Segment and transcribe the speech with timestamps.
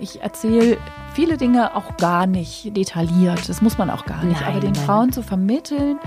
[0.00, 0.78] Ich erzähle
[1.12, 3.48] viele Dinge auch gar nicht detailliert.
[3.48, 4.40] Das muss man auch gar nicht.
[4.40, 4.84] Nein, Aber den nein.
[4.84, 5.98] Frauen zu vermitteln,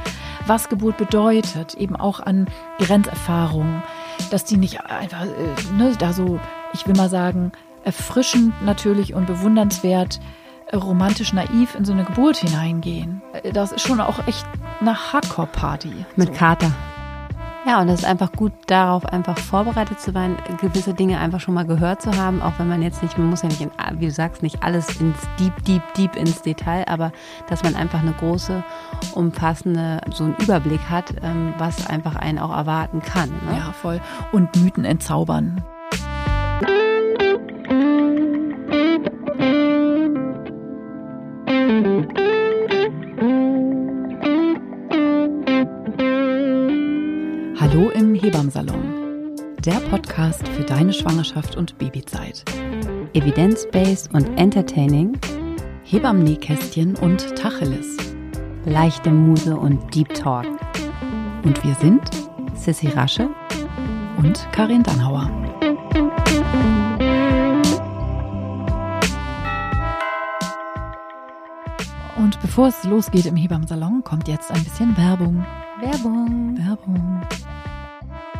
[0.48, 2.48] was Geburt bedeutet, eben auch an
[2.80, 3.84] Grenzerfahrungen,
[4.32, 6.40] dass die nicht einfach äh, ne, da so,
[6.74, 7.52] ich will mal sagen,
[7.84, 10.20] erfrischend natürlich und bewundernswert
[10.68, 13.22] äh, romantisch naiv in so eine Geburt hineingehen.
[13.44, 14.46] Äh, Das ist schon auch echt
[14.82, 16.06] eine Hardcore-Party.
[16.16, 16.72] Mit Kater.
[17.66, 21.54] Ja, und es ist einfach gut, darauf einfach vorbereitet zu sein, gewisse Dinge einfach schon
[21.54, 24.08] mal gehört zu haben, auch wenn man jetzt nicht, man muss ja nicht, in, wie
[24.08, 27.14] du sagst, nicht alles ins Deep, Deep, Deep ins Detail, aber
[27.48, 28.64] dass man einfach eine große,
[29.14, 33.30] umfassende, so einen Überblick hat, ähm, was einfach einen auch erwarten kann.
[33.30, 33.58] Ne?
[33.58, 34.02] Ja, voll.
[34.34, 35.64] Und Mythen entzaubern.
[48.54, 49.36] Hebammsalon.
[49.66, 52.44] Der Podcast für deine Schwangerschaft und Babyzeit.
[53.14, 55.18] Evidence-based und entertaining,
[55.84, 57.98] Hebammen-Nähkästchen und Tacheles.
[58.66, 60.46] leichte Muse und Deep Talk.
[61.44, 62.02] Und wir sind
[62.56, 63.30] Sissy Rasche,
[64.18, 65.30] und Karin Dannhauer.
[72.18, 75.44] Und bevor es losgeht im Hebammsalon, kommt jetzt ein bisschen Werbung.
[75.82, 76.58] Werbung.
[76.58, 77.22] Werbung.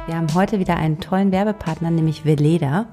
[0.06, 2.88] Wir haben heute wieder einen tollen Werbepartner, nämlich Veleda.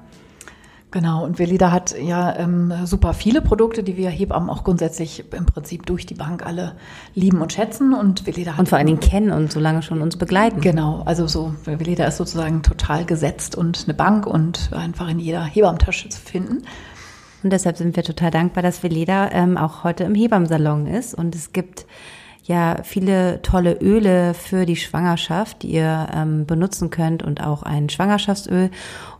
[0.91, 5.45] Genau, und Veleda hat ja ähm, super viele Produkte, die wir Hebammen auch grundsätzlich im
[5.45, 6.75] Prinzip durch die Bank alle
[7.13, 7.93] lieben und schätzen.
[7.93, 10.61] Und Veleda hat Und vor allen Dingen kennen und so lange schon uns begleiten.
[10.61, 15.43] Genau, also so, Veleda ist sozusagen total gesetzt und eine Bank und einfach in jeder
[15.43, 16.63] Hebammentasche zu finden.
[17.43, 21.13] Und deshalb sind wir total dankbar, dass Veleda ähm, auch heute im Hebammsalon ist.
[21.13, 21.85] Und es gibt
[22.43, 27.89] ja viele tolle Öle für die Schwangerschaft, die ihr ähm, benutzen könnt und auch ein
[27.89, 28.71] Schwangerschaftsöl.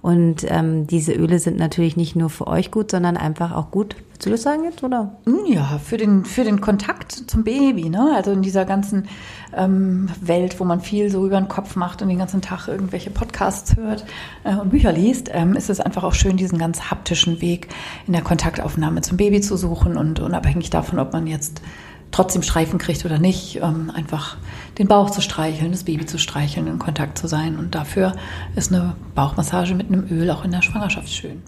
[0.01, 3.95] Und ähm, diese Öle sind natürlich nicht nur für euch gut, sondern einfach auch gut.
[4.09, 5.15] Willst du das sagen jetzt, oder?
[5.47, 8.11] Ja, für den, für den Kontakt zum Baby, ne?
[8.15, 9.07] Also in dieser ganzen
[9.55, 13.11] ähm, Welt, wo man viel so über den Kopf macht und den ganzen Tag irgendwelche
[13.11, 14.05] Podcasts hört
[14.43, 17.67] äh, und Bücher liest, ähm, ist es einfach auch schön, diesen ganz haptischen Weg
[18.07, 21.61] in der Kontaktaufnahme zum Baby zu suchen und unabhängig davon, ob man jetzt
[22.11, 24.37] trotzdem Streifen kriegt oder nicht, ähm, einfach
[24.77, 27.57] den Bauch zu streicheln, das Baby zu streicheln, in Kontakt zu sein.
[27.57, 28.13] Und dafür
[28.55, 31.41] ist eine Bauchmassage mit einem Öl auch in der Schwangerschaft schön.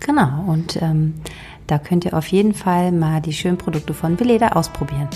[0.00, 0.44] Genau.
[0.46, 1.14] Und ähm,
[1.66, 5.08] da könnt ihr auf jeden Fall mal die schönen Produkte von Veleda ausprobieren.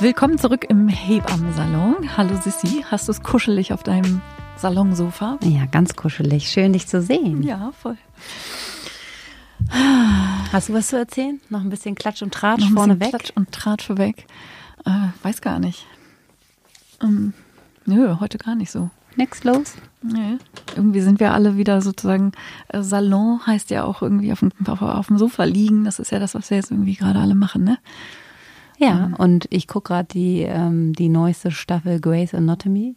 [0.00, 2.16] Willkommen zurück im Hebammensalon.
[2.16, 4.20] Hallo Sissi, hast du es kuschelig auf deinem
[4.56, 5.38] Salonsofa?
[5.42, 6.48] Ja, ganz kuschelig.
[6.50, 7.42] Schön, dich zu sehen.
[7.42, 7.96] Ja, voll.
[9.70, 11.40] Hast du was zu erzählen?
[11.50, 13.20] Noch ein bisschen Klatsch und Tratsch Noch ein vorne bisschen weg?
[13.20, 14.26] Klatsch und Tratsch vorweg.
[14.84, 15.86] Äh, weiß gar nicht.
[17.02, 17.32] Ähm,
[17.84, 18.90] nö, heute gar nicht so.
[19.16, 19.74] Nix los?
[20.02, 20.36] Nee.
[20.76, 22.32] Irgendwie sind wir alle wieder sozusagen,
[22.68, 25.84] äh, Salon heißt ja auch irgendwie auf dem, auf, auf dem Sofa liegen.
[25.84, 27.78] Das ist ja das, was wir jetzt irgendwie gerade alle machen, ne?
[28.78, 32.94] Ja, und ich gucke gerade die, ähm, die neueste Staffel Grey's Anatomy.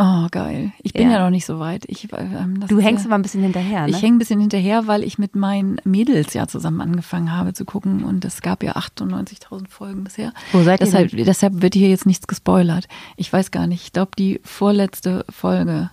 [0.00, 0.72] Oh, geil.
[0.82, 1.24] Ich bin ja, Ja.
[1.24, 1.84] noch nicht so weit.
[1.88, 3.90] Ich, ähm, Du hängst ja, aber ein bisschen hinterher, ne?
[3.90, 7.64] Ich hänge ein bisschen hinterher, weil ich mit meinen Mädels ja zusammen angefangen habe zu
[7.64, 10.32] gucken und es gab ja 98.000 Folgen bisher.
[10.52, 12.86] Wo seid ihr deshalb, deshalb wird hier jetzt nichts gespoilert.
[13.16, 13.82] Ich weiß gar nicht.
[13.86, 15.90] Ich glaube, die vorletzte Folge.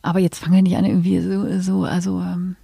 [0.00, 2.56] Aber jetzt fangen wir nicht an, irgendwie so, so also, ähm,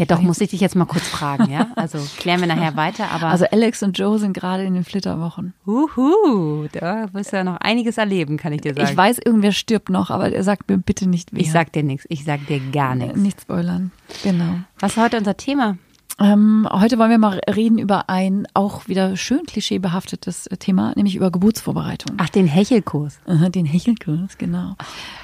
[0.00, 1.66] ja, doch, muss ich dich jetzt mal kurz fragen, ja?
[1.76, 3.26] Also klären wir nachher weiter, aber.
[3.26, 5.52] also Alex und Joe sind gerade in den Flitterwochen.
[5.66, 8.88] Huhu, da wirst du ja noch einiges erleben, kann ich dir sagen.
[8.88, 11.42] Ich weiß, irgendwer stirbt noch, aber er sagt mir bitte nicht wer.
[11.42, 13.18] ich sag dir nichts, ich sag dir gar nichts.
[13.18, 13.90] Nicht spoilern.
[14.22, 14.60] Genau.
[14.78, 15.76] Was ist heute unser Thema?
[16.22, 21.16] Ähm, heute wollen wir mal reden über ein auch wieder schön klischeebehaftetes äh, Thema, nämlich
[21.16, 22.16] über Geburtsvorbereitung.
[22.20, 23.18] Ach, den Hechelkurs.
[23.26, 24.74] Den Hechelkurs, genau.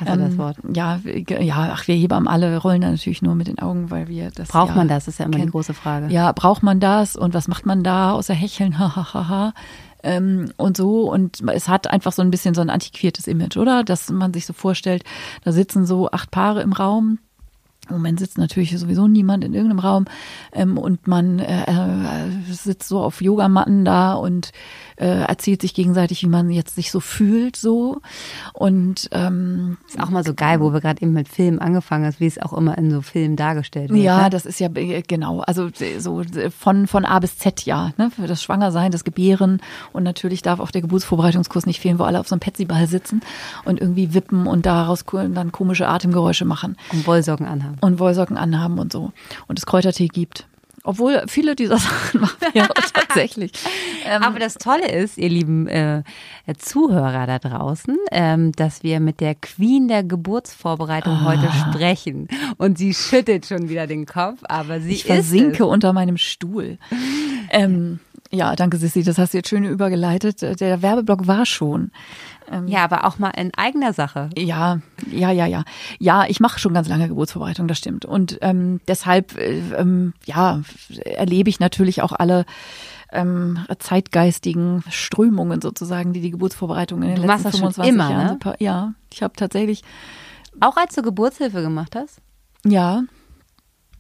[0.01, 0.57] hast du das Wort?
[0.73, 4.09] Ja, wir- ja, ach, wir Hebammen alle rollen da natürlich nur mit den Augen, weil
[4.09, 5.07] wir das Braucht ja man das?
[5.07, 6.07] Ist ja immer die große Frage.
[6.09, 8.78] Ja, braucht man das und was macht man da außer Hecheln?
[8.78, 9.53] Hahaha.
[10.03, 13.84] ähm, und so und es hat einfach so ein bisschen so ein antiquiertes Image, oder?
[13.84, 15.05] Dass man sich so vorstellt,
[15.45, 17.19] da sitzen so acht Paare im Raum.
[17.88, 20.04] Im Moment sitzt natürlich sowieso niemand in irgendeinem Raum
[20.53, 24.53] ähm, und man äh, äh, sitzt so auf Yogamatten da und
[24.97, 28.00] äh, erzählt sich gegenseitig, wie man jetzt sich so fühlt so
[28.53, 32.16] und ähm, Ist auch mal so geil, wo wir gerade eben mit Filmen angefangen haben,
[32.18, 34.00] wie es auch immer in so Filmen dargestellt wird.
[34.00, 34.30] Ja, ne?
[34.30, 35.41] das ist ja äh, genau.
[35.41, 36.22] Also äh, so
[36.59, 37.92] von, von A bis Z ja.
[37.98, 38.10] Ne?
[38.10, 39.60] Für das Schwangersein, das Gebären
[39.92, 43.21] und natürlich darf auch der Geburtsvorbereitungskurs nicht fehlen, wo alle auf so einem Petsyball sitzen
[43.65, 47.76] und irgendwie wippen und daraus dann komische Atemgeräusche machen Und Wollsocken anhaben.
[47.81, 49.13] Und Wollsocken anhaben und so
[49.47, 50.47] und es Kräutertee gibt
[50.84, 53.53] Obwohl viele dieser Sachen machen wir tatsächlich.
[54.09, 56.05] Ähm, Aber das Tolle ist, ihr lieben äh,
[56.59, 61.25] Zuhörer da draußen, ähm, dass wir mit der Queen der Geburtsvorbereitung ah.
[61.25, 62.28] heute sprechen.
[62.57, 65.69] Und sie schüttelt schon wieder den Kopf, aber sie ich versinke es.
[65.69, 66.78] unter meinem Stuhl.
[67.51, 67.99] Ähm,
[68.31, 70.61] ja, danke Sissi, das hast du jetzt schön übergeleitet.
[70.61, 71.91] Der Werbeblock war schon.
[72.51, 74.31] Ähm, ja, aber auch mal in eigener Sache.
[74.37, 75.65] Ja, ja, ja, ja.
[75.98, 78.04] Ja, ich mache schon ganz lange Geburtsvorbereitung, das stimmt.
[78.04, 80.63] Und ähm, deshalb, äh, ähm, ja,
[81.04, 82.45] erlebe ich natürlich auch alle
[83.13, 88.25] ähm, zeitgeistigen Strömungen sozusagen, die die Geburtsvorbereitung in den du letzten 25 immer, Jahren.
[88.25, 88.31] Ne?
[88.31, 89.83] Super, ja, ich habe tatsächlich.
[90.60, 92.21] Auch als du Geburtshilfe gemacht hast?
[92.65, 93.03] Ja.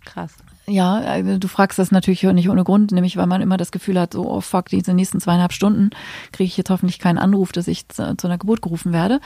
[0.04, 0.34] Krass.
[0.68, 4.00] Ja, also du fragst das natürlich nicht ohne Grund, nämlich weil man immer das Gefühl
[4.00, 5.90] hat, so, oh fuck, diese nächsten zweieinhalb Stunden
[6.32, 9.20] kriege ich jetzt hoffentlich keinen Anruf, dass ich zu, zu einer Geburt gerufen werde.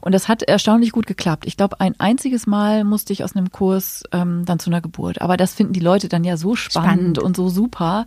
[0.00, 1.46] Und das hat erstaunlich gut geklappt.
[1.46, 5.20] Ich glaube, ein einziges Mal musste ich aus einem Kurs ähm, dann zu einer Geburt.
[5.20, 7.18] Aber das finden die Leute dann ja so spannend, spannend.
[7.18, 8.06] und so super,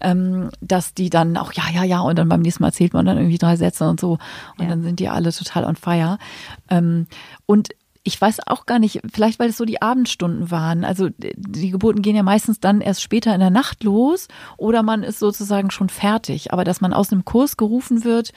[0.00, 3.04] ähm, dass die dann auch, ja, ja, ja, und dann beim nächsten Mal erzählt man
[3.04, 4.12] dann irgendwie drei Sätze und so.
[4.56, 4.68] Und ja.
[4.68, 6.18] dann sind die alle total on fire.
[6.70, 7.06] Ähm,
[7.44, 7.68] und
[8.06, 10.84] ich weiß auch gar nicht, vielleicht weil es so die Abendstunden waren.
[10.84, 14.28] Also die Geburten gehen ja meistens dann erst später in der Nacht los
[14.58, 16.52] oder man ist sozusagen schon fertig.
[16.52, 18.32] Aber dass man aus einem Kurs gerufen wird,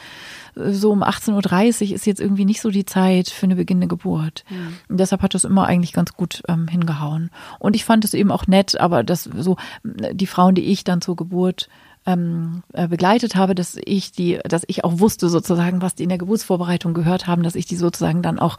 [0.55, 3.89] äh, so um 18.30 Uhr ist jetzt irgendwie nicht so die Zeit für eine beginnende
[3.89, 4.45] Geburt.
[4.49, 4.77] Mhm.
[4.87, 7.29] Und deshalb hat das immer eigentlich ganz gut ähm, hingehauen.
[7.59, 11.01] Und ich fand es eben auch nett, aber das so, die Frauen, die ich dann
[11.01, 11.67] zur Geburt
[12.07, 16.09] ähm, äh, begleitet habe, dass ich die, dass ich auch wusste sozusagen, was die in
[16.09, 18.57] der Geburtsvorbereitung gehört haben, dass ich die sozusagen dann auch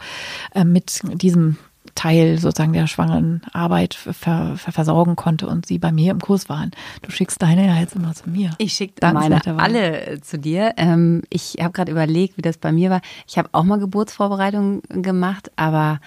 [0.54, 1.56] äh, mit diesem
[1.94, 4.12] Teil sozusagen der schwangeren Arbeit ver,
[4.56, 6.70] ver, versorgen konnte und sie bei mir im Kurs waren.
[7.02, 8.50] Du schickst deine ja jetzt immer zu mir.
[8.58, 10.74] Ich schicke meine alle zu dir.
[10.76, 13.00] Ähm, ich habe gerade überlegt, wie das bei mir war.
[13.26, 16.00] Ich habe auch mal Geburtsvorbereitung gemacht, aber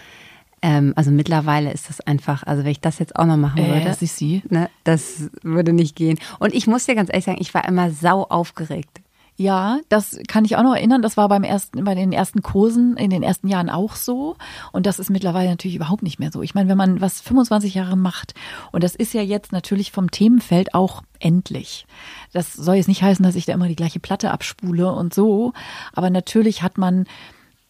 [0.62, 3.82] ähm, also mittlerweile ist das einfach, also wenn ich das jetzt auch noch machen würde,
[3.82, 4.44] äh, ist sie.
[4.50, 6.20] Ne, das würde nicht gehen.
[6.40, 9.02] Und ich muss dir ganz ehrlich sagen, ich war immer sau aufgeregt.
[9.38, 11.02] Ja, das kann ich auch noch erinnern.
[11.02, 14.36] Das war beim ersten, bei den ersten Kursen in den ersten Jahren auch so.
[14.72, 16.44] Und das ist mittlerweile natürlich überhaupt nicht mehr so.
[16.44, 18.36] Ich meine, wenn man was 25 Jahre macht,
[18.72, 21.88] und das ist ja jetzt natürlich vom Themenfeld auch endlich.
[22.34, 25.54] Das soll jetzt nicht heißen, dass ich da immer die gleiche Platte abspule und so.
[25.94, 27.06] Aber natürlich hat man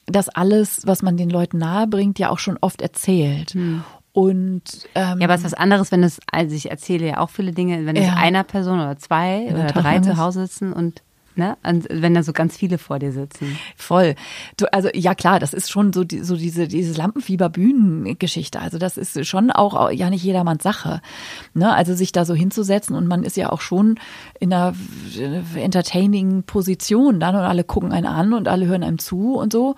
[0.06, 3.52] das alles, was man den Leuten nahe bringt, ja auch schon oft erzählt.
[3.52, 3.84] Hm.
[4.14, 4.64] Und
[4.96, 7.54] ähm, ja, aber es ist was anderes, wenn es, also ich erzähle ja auch viele
[7.54, 8.16] Dinge, wenn es ja.
[8.16, 11.02] einer Person oder zwei oder drei zu Hause sitzen und
[11.36, 11.58] Ne?
[11.64, 13.58] Und wenn da so ganz viele vor dir sitzen.
[13.76, 14.16] Voll.
[14.58, 18.60] Du, also ja klar, das ist schon so, die, so diese, diese Lampenfieber-Bühnengeschichte.
[18.60, 21.02] Also das ist schon auch ja nicht jedermanns Sache.
[21.54, 21.74] Ne?
[21.74, 23.96] Also sich da so hinzusetzen und man ist ja auch schon
[24.40, 24.74] in einer
[25.56, 29.76] entertaining Position dann und alle gucken einen an und alle hören einem zu und so.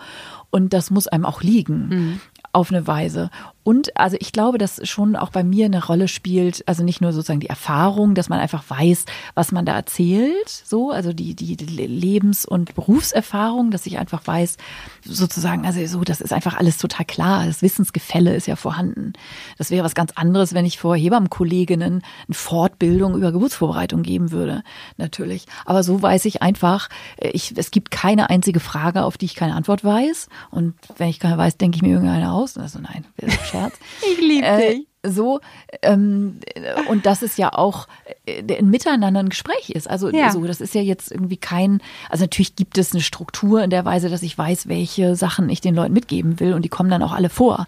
[0.49, 1.87] Und das muss einem auch liegen.
[1.89, 2.19] Mhm
[2.53, 3.31] auf eine Weise.
[3.63, 7.13] Und also ich glaube, dass schon auch bei mir eine Rolle spielt, also nicht nur
[7.13, 11.55] sozusagen die Erfahrung, dass man einfach weiß, was man da erzählt, so, also die, die
[11.55, 14.57] Lebens- und Berufserfahrung, dass ich einfach weiß,
[15.03, 17.45] sozusagen, also so, das ist einfach alles total klar.
[17.45, 19.13] Das Wissensgefälle ist ja vorhanden.
[19.57, 24.63] Das wäre was ganz anderes, wenn ich vor Hebammenkolleginnen eine Fortbildung über Geburtsvorbereitung geben würde,
[24.97, 25.45] natürlich.
[25.65, 29.55] Aber so weiß ich einfach, ich, es gibt keine einzige Frage, auf die ich keine
[29.55, 30.27] Antwort weiß.
[30.51, 32.57] Und wenn ich keine weiß, denke ich mir irgendeine aus aus.
[32.57, 33.05] Also nein,
[33.53, 33.75] Scherz.
[34.01, 34.87] ich liebe äh, dich.
[35.05, 35.41] So,
[35.81, 36.39] ähm,
[36.87, 37.87] und dass es ja auch
[38.25, 39.89] äh, ein Miteinander ein Gespräch ist.
[39.89, 40.31] Also ja.
[40.31, 43.83] so, das ist ja jetzt irgendwie kein, also natürlich gibt es eine Struktur in der
[43.83, 47.03] Weise, dass ich weiß, welche Sachen ich den Leuten mitgeben will und die kommen dann
[47.03, 47.67] auch alle vor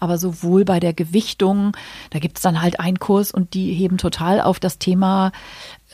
[0.00, 1.72] aber sowohl bei der Gewichtung,
[2.10, 5.32] da gibt es dann halt einen Kurs und die heben total auf das Thema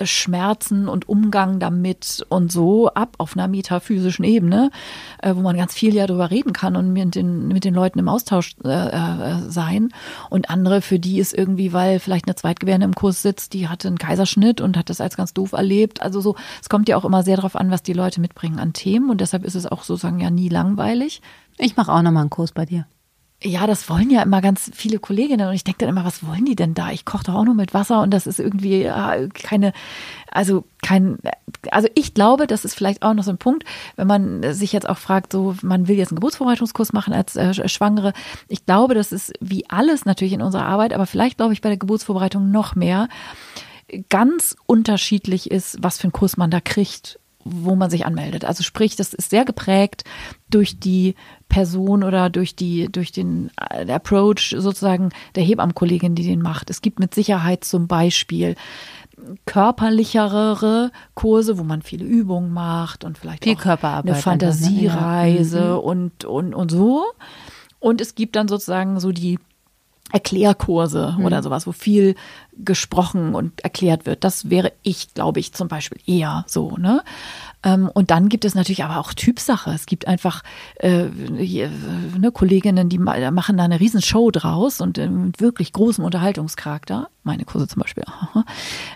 [0.06, 4.70] Schmerzen und Umgang damit und so ab auf einer metaphysischen Ebene,
[5.22, 7.98] äh, wo man ganz viel ja drüber reden kann und mit den, mit den Leuten
[7.98, 9.90] im Austausch äh, äh, sein.
[10.28, 13.88] Und andere, für die ist irgendwie, weil vielleicht eine Zweitgebärde im Kurs sitzt, die hatte
[13.88, 16.02] einen Kaiserschnitt und hat das als ganz doof erlebt.
[16.02, 18.72] Also so, es kommt ja auch immer sehr darauf an, was die Leute mitbringen an
[18.72, 21.22] Themen und deshalb ist es auch sozusagen ja nie langweilig.
[21.58, 22.86] Ich mache auch nochmal einen Kurs bei dir.
[23.42, 26.44] Ja, das wollen ja immer ganz viele Kolleginnen und ich denke dann immer, was wollen
[26.44, 26.90] die denn da?
[26.90, 29.72] Ich koche doch auch nur mit Wasser und das ist irgendwie ja, keine,
[30.30, 31.16] also kein,
[31.70, 33.64] also ich glaube, das ist vielleicht auch noch so ein Punkt,
[33.96, 37.66] wenn man sich jetzt auch fragt, so man will jetzt einen Geburtsvorbereitungskurs machen als äh,
[37.66, 38.12] Schwangere.
[38.48, 41.70] Ich glaube, das ist wie alles natürlich in unserer Arbeit, aber vielleicht glaube ich bei
[41.70, 43.08] der Geburtsvorbereitung noch mehr
[44.10, 48.44] ganz unterschiedlich ist, was für einen Kurs man da kriegt wo man sich anmeldet.
[48.44, 50.04] Also sprich, das ist sehr geprägt
[50.50, 51.14] durch die
[51.48, 56.70] Person oder durch die durch den äh, Approach sozusagen der Hebammenkollegin, die den macht.
[56.70, 58.56] Es gibt mit Sicherheit zum Beispiel
[59.46, 64.14] körperlichere Kurse, wo man viele Übungen macht und vielleicht Viel auch eine ne?
[64.14, 65.78] Fantasiereise mhm.
[65.78, 67.04] und, und, und so.
[67.78, 69.38] Und es gibt dann sozusagen so die
[70.12, 71.24] Erklärkurse mhm.
[71.24, 72.14] oder sowas, wo viel
[72.64, 74.24] gesprochen und erklärt wird.
[74.24, 77.02] Das wäre ich, glaube ich, zum Beispiel eher so, ne?
[77.62, 79.70] Ähm, und dann gibt es natürlich aber auch Typsache.
[79.72, 80.42] Es gibt einfach
[80.76, 87.08] äh, ne, Kolleginnen, die machen da eine Riesenshow draus und äh, mit wirklich großem Unterhaltungscharakter.
[87.22, 88.04] Meine Kurse zum Beispiel.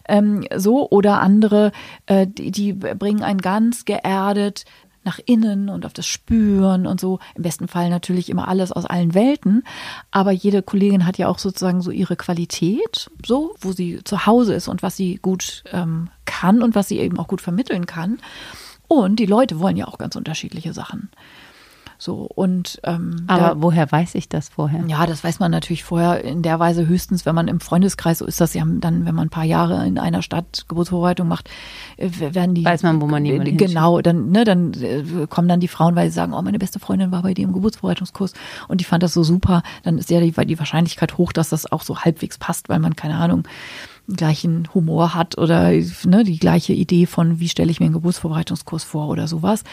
[0.09, 1.73] ähm, so oder andere,
[2.07, 4.65] äh, die, die bringen einen ganz geerdet
[5.05, 7.19] nach innen und auf das Spüren und so.
[7.35, 9.63] Im besten Fall natürlich immer alles aus allen Welten.
[10.11, 14.55] Aber jede Kollegin hat ja auch sozusagen so ihre Qualität, so, wo sie zu Hause
[14.55, 18.19] ist und was sie gut ähm, kann und was sie eben auch gut vermitteln kann.
[18.89, 21.11] Und die Leute wollen ja auch ganz unterschiedliche Sachen.
[22.05, 24.85] So und ähm, aber da, woher weiß ich das vorher?
[24.89, 28.27] Ja, das weiß man natürlich vorher in der Weise höchstens, wenn man im Freundeskreis so
[28.27, 31.49] ist das ja dann, wenn man ein paar Jahre in einer Stadt Geburtsvorbereitung macht,
[31.97, 35.61] äh, werden die weiß man, wo man jemanden genau dann ne dann äh, kommen dann
[35.61, 38.35] die Frauen, weil sie sagen, oh meine beste Freundin war bei dir im Geburtsvorbereitungskurs
[38.69, 41.73] und die fand das so super, dann ist ja die, die Wahrscheinlichkeit hoch, dass das
[41.73, 43.45] auch so halbwegs passt, weil man keine Ahnung
[44.09, 48.85] gleichen Humor hat oder ne, die gleiche Idee von, wie stelle ich mir einen Geburtsvorbereitungskurs
[48.85, 49.65] vor oder sowas.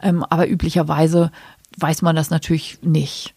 [0.00, 1.32] Ähm, aber üblicherweise
[1.78, 3.34] weiß man das natürlich nicht.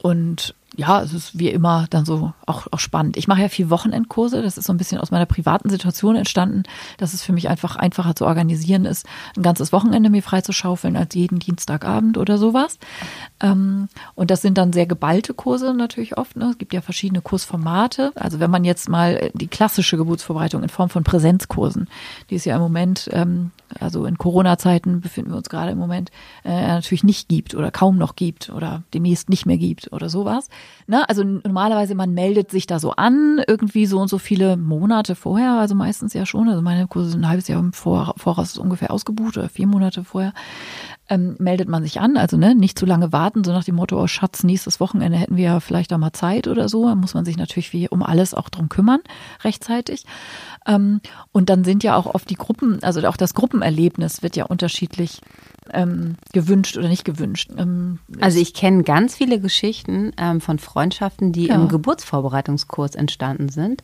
[0.00, 3.16] Und ja, es ist wie immer dann so auch, auch spannend.
[3.16, 4.40] Ich mache ja viel Wochenendkurse.
[4.42, 6.62] Das ist so ein bisschen aus meiner privaten Situation entstanden,
[6.96, 11.14] dass es für mich einfach einfacher zu organisieren ist, ein ganzes Wochenende mir freizuschaufeln als
[11.14, 12.78] jeden Dienstagabend oder sowas.
[13.40, 16.36] Ähm, und das sind dann sehr geballte Kurse natürlich oft.
[16.36, 16.50] Ne?
[16.50, 18.12] Es gibt ja verschiedene Kursformate.
[18.14, 21.88] Also wenn man jetzt mal die klassische Geburtsvorbereitung in Form von Präsenzkursen,
[22.30, 23.50] die ist ja im Moment ähm,
[23.80, 26.10] also in Corona-Zeiten befinden wir uns gerade im Moment,
[26.44, 30.48] äh, natürlich nicht gibt oder kaum noch gibt oder demnächst nicht mehr gibt oder sowas.
[30.86, 31.08] Ne?
[31.08, 35.52] Also normalerweise, man meldet sich da so an, irgendwie so und so viele Monate vorher,
[35.54, 36.48] also meistens ja schon.
[36.48, 40.32] Also meine Kurse sind ein halbes Jahr im Voraus ungefähr ausgebucht oder vier Monate vorher
[41.12, 42.16] ähm, meldet man sich an.
[42.16, 45.36] Also ne, nicht zu lange warten, so nach dem Motto, oh Schatz, nächstes Wochenende hätten
[45.36, 46.86] wir ja vielleicht auch mal Zeit oder so.
[46.86, 49.00] Da muss man sich natürlich wie um alles auch drum kümmern,
[49.44, 50.04] rechtzeitig.
[50.66, 51.00] Ähm,
[51.32, 55.20] und dann sind ja auch oft die Gruppen, also auch das Gruppenerlebnis wird ja unterschiedlich
[55.72, 57.50] ähm, gewünscht oder nicht gewünscht.
[57.56, 61.54] Ähm, also ich kenne ganz viele Geschichten ähm, von Freundschaften, die ja.
[61.54, 63.82] im Geburtsvorbereitungskurs entstanden sind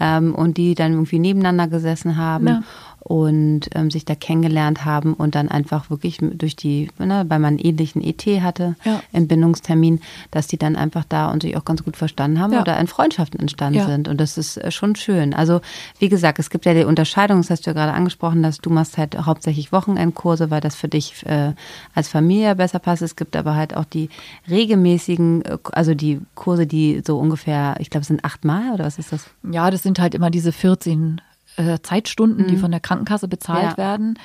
[0.00, 2.62] ähm, und die dann irgendwie nebeneinander gesessen haben ja
[3.00, 7.54] und ähm, sich da kennengelernt haben und dann einfach wirklich durch die, ne, weil man
[7.54, 9.00] einen ähnlichen ET hatte, ja.
[9.12, 10.00] Entbindungstermin,
[10.30, 12.60] dass die dann einfach da und sich auch ganz gut verstanden haben ja.
[12.60, 13.86] oder in Freundschaften entstanden ja.
[13.86, 14.08] sind.
[14.08, 15.32] Und das ist äh, schon schön.
[15.32, 15.60] Also
[15.98, 18.70] wie gesagt, es gibt ja die Unterscheidung, das hast du ja gerade angesprochen, dass du
[18.70, 21.52] machst halt hauptsächlich Wochenendkurse, weil das für dich äh,
[21.94, 23.02] als Familie besser passt.
[23.02, 24.10] Es gibt aber halt auch die
[24.50, 28.98] regelmäßigen, äh, also die Kurse, die so ungefähr, ich glaube, es sind achtmal oder was
[28.98, 29.30] ist das?
[29.50, 31.20] Ja, das sind halt immer diese 14
[31.58, 32.48] äh, Zeitstunden, mhm.
[32.48, 33.76] die von der Krankenkasse bezahlt ja.
[33.76, 34.18] werden.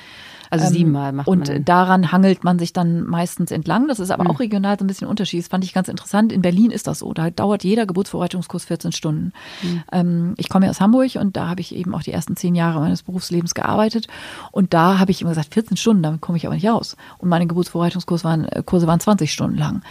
[0.50, 1.56] Also siebenmal macht und man.
[1.56, 3.88] Und daran hangelt man sich dann meistens entlang.
[3.88, 4.30] Das ist aber mhm.
[4.30, 5.40] auch regional so ein bisschen Unterschied.
[5.40, 6.32] Das fand ich ganz interessant.
[6.32, 7.12] In Berlin ist das so.
[7.12, 9.32] Da dauert jeder Geburtsvorbereitungskurs 14 Stunden.
[9.62, 9.82] Mhm.
[9.90, 12.54] Ähm, ich komme ja aus Hamburg und da habe ich eben auch die ersten zehn
[12.54, 14.06] Jahre meines Berufslebens gearbeitet.
[14.52, 16.96] Und da habe ich immer gesagt, 14 Stunden, damit komme ich aber nicht aus.
[17.18, 19.82] Und meine Geburtsvorbereitungskurse waren, äh, Kurse waren 20 Stunden lang.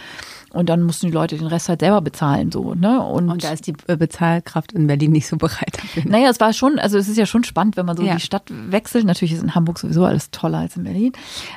[0.54, 3.02] Und dann mussten die Leute den Rest halt selber bezahlen, so, ne?
[3.04, 6.04] Und, und da ist die äh, Bezahlkraft in Berlin nicht so bereit dafür.
[6.06, 8.14] Naja, es war schon, also es ist ja schon spannend, wenn man so ja.
[8.14, 9.04] die Stadt wechselt.
[9.04, 11.12] Natürlich ist in Hamburg sowieso alles toller als in Berlin.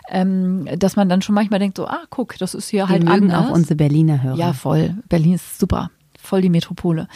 [0.09, 3.03] Ähm, dass man dann schon manchmal denkt, so, ah, guck, das ist hier Wir halt
[3.03, 3.49] mögen anders.
[3.49, 4.35] auch unsere Berliner Hörer.
[4.35, 4.95] Ja, voll.
[5.09, 5.91] Berlin ist super.
[6.19, 7.07] Voll die Metropole.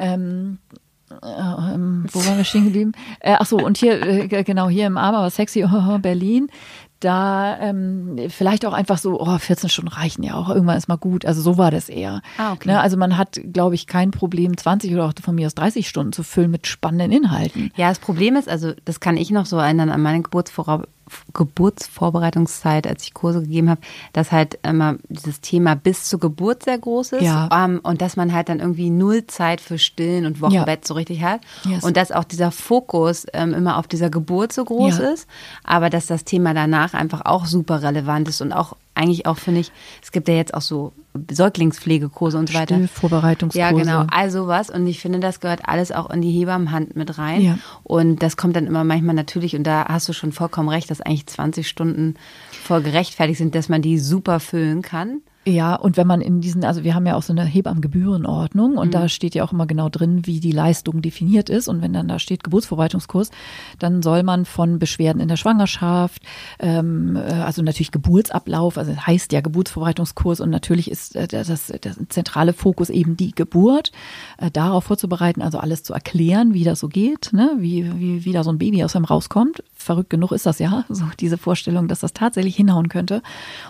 [0.00, 0.58] Ähm,
[1.10, 2.92] äh, ähm, wo waren wir stehen geblieben?
[3.20, 5.64] Äh, ach so, und hier, äh, genau, hier im Arm, aber sexy,
[6.02, 6.50] Berlin
[7.00, 10.96] da ähm, vielleicht auch einfach so, oh, 14 Stunden reichen ja auch, irgendwann ist mal
[10.96, 11.24] gut.
[11.24, 12.22] Also so war das eher.
[12.38, 12.68] Ah, okay.
[12.68, 15.88] Ne, also man hat, glaube ich, kein Problem, 20 oder auch von mir aus 30
[15.88, 17.72] Stunden zu füllen mit spannenden Inhalten.
[17.76, 20.99] Ja, das Problem ist, also das kann ich noch so erinnern an meine Geburtsvoraussetzungen
[21.32, 23.80] Geburtsvorbereitungszeit, als ich Kurse gegeben habe,
[24.12, 27.48] dass halt immer dieses Thema bis zur Geburt sehr groß ist ja.
[27.52, 30.86] ähm, und dass man halt dann irgendwie null Zeit für Stillen und Wochenbett ja.
[30.86, 31.84] so richtig hat yes.
[31.84, 35.10] und dass auch dieser Fokus ähm, immer auf dieser Geburt so groß ja.
[35.10, 35.28] ist,
[35.64, 39.60] aber dass das Thema danach einfach auch super relevant ist und auch eigentlich auch, finde
[39.60, 40.92] ich, es gibt ja jetzt auch so
[41.30, 42.78] Säuglingspflegekurse und so weiter.
[42.88, 43.58] Vorbereitungskurse.
[43.58, 44.70] Ja, genau, also was.
[44.70, 47.40] Und ich finde, das gehört alles auch in die Hebammenhand mit rein.
[47.40, 47.58] Ja.
[47.82, 51.00] Und das kommt dann immer manchmal natürlich, und da hast du schon vollkommen recht, dass
[51.00, 52.14] eigentlich 20 Stunden
[52.50, 55.22] voll gerechtfertigt sind, dass man die super füllen kann.
[55.50, 58.88] Ja, und wenn man in diesen, also wir haben ja auch so eine Hebammengebührenordnung und
[58.88, 58.92] mhm.
[58.92, 61.66] da steht ja auch immer genau drin, wie die Leistung definiert ist.
[61.66, 63.30] Und wenn dann da steht Geburtsvorbereitungskurs,
[63.78, 66.22] dann soll man von Beschwerden in der Schwangerschaft,
[66.60, 71.98] ähm, äh, also natürlich Geburtsablauf, also heißt ja Geburtsvorbereitungskurs und natürlich ist äh, das, das
[72.08, 73.90] zentrale Fokus eben die Geburt,
[74.38, 77.56] äh, darauf vorzubereiten, also alles zu erklären, wie das so geht, ne?
[77.58, 80.84] wie, wie, wie da so ein Baby aus einem rauskommt verrückt genug ist das ja,
[80.88, 83.22] so diese Vorstellung, dass das tatsächlich hinhauen könnte.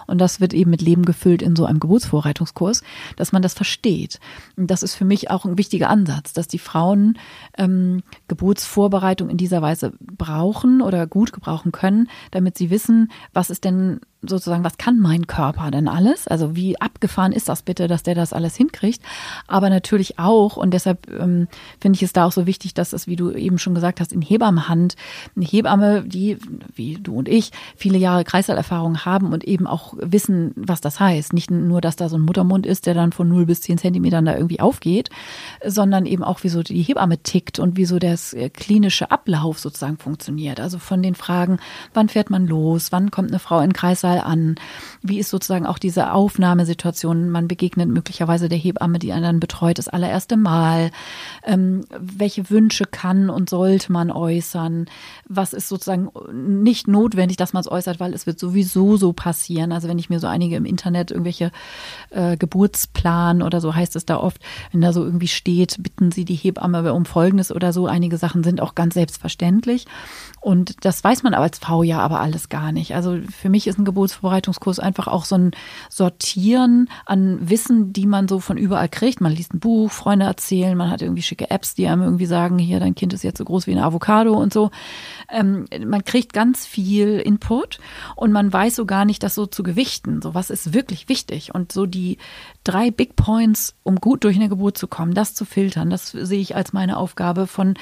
[0.07, 2.83] Und das wird eben mit Leben gefüllt in so einem Geburtsvorbereitungskurs,
[3.17, 4.21] dass man das versteht.
[4.57, 7.19] Und das ist für mich auch ein wichtiger Ansatz, dass die Frauen
[7.57, 13.64] ähm, Geburtsvorbereitung in dieser Weise brauchen oder gut gebrauchen können, damit sie wissen, was ist
[13.64, 16.29] denn sozusagen, was kann mein Körper denn alles?
[16.29, 19.00] Also wie abgefahren ist das bitte, dass der das alles hinkriegt?
[19.47, 21.49] Aber natürlich auch, und deshalb ähm,
[21.81, 24.12] finde ich es da auch so wichtig, dass es, wie du eben schon gesagt hast,
[24.12, 24.97] in Hebammenhand,
[25.37, 26.39] eine Hebamme, die,
[26.75, 31.33] wie du und ich, viele Jahre Kreißsaalerfahrung haben und eben auch wissen, was das heißt.
[31.33, 34.25] Nicht nur, dass da so ein Muttermund ist, der dann von 0 bis 10 Zentimetern
[34.27, 35.09] da irgendwie aufgeht,
[35.65, 40.61] sondern eben auch, wieso die Hebamme tickt und wieso das äh, klinische Ablauf sozusagen funktioniert.
[40.61, 41.59] Also von den Fragen,
[41.95, 44.55] wann fährt man los, wann kommt eine Frau in Kreißsaal Kreißsaal an?
[45.02, 47.31] Wie ist sozusagen auch diese Aufnahmesituation?
[47.31, 50.90] Man begegnet möglicherweise der Hebamme, die einen dann betreut, das allererste Mal.
[51.45, 54.87] Ähm, welche Wünsche kann und sollte man äußern?
[55.29, 59.73] Was ist sozusagen nicht notwendig, dass man es äußert, weil es wird sowieso so passieren.
[59.73, 61.50] Also wenn ich mir so einige im Internet irgendwelche
[62.11, 64.40] äh, Geburtsplan oder so heißt es da oft,
[64.73, 67.87] wenn da so irgendwie steht, bitten Sie die Hebamme um Folgendes oder so.
[67.87, 69.87] Einige Sachen sind auch ganz selbstverständlich.
[70.40, 72.95] Und das weiß man als Frau ja aber alles gar nicht.
[72.95, 75.50] Also für mich ist ein Geburtsvorbereitungskurs einfach auch so ein
[75.90, 79.21] Sortieren an Wissen, die man so von überall kriegt.
[79.21, 82.59] Man liest ein Buch, Freunde erzählen, man hat irgendwie schicke Apps, die einem irgendwie sagen,
[82.59, 84.71] hier, dein Kind ist jetzt so groß wie eine Avocado und so.
[85.30, 87.78] Ähm, man kriegt ganz viel Input
[88.16, 90.23] und man weiß so gar nicht, das so zu gewichten.
[90.23, 91.54] So was ist wirklich wichtig.
[91.54, 92.16] Und so die
[92.64, 96.40] drei Big Points, um gut durch eine Geburt zu kommen, das zu filtern, das sehe
[96.40, 97.75] ich als meine Aufgabe von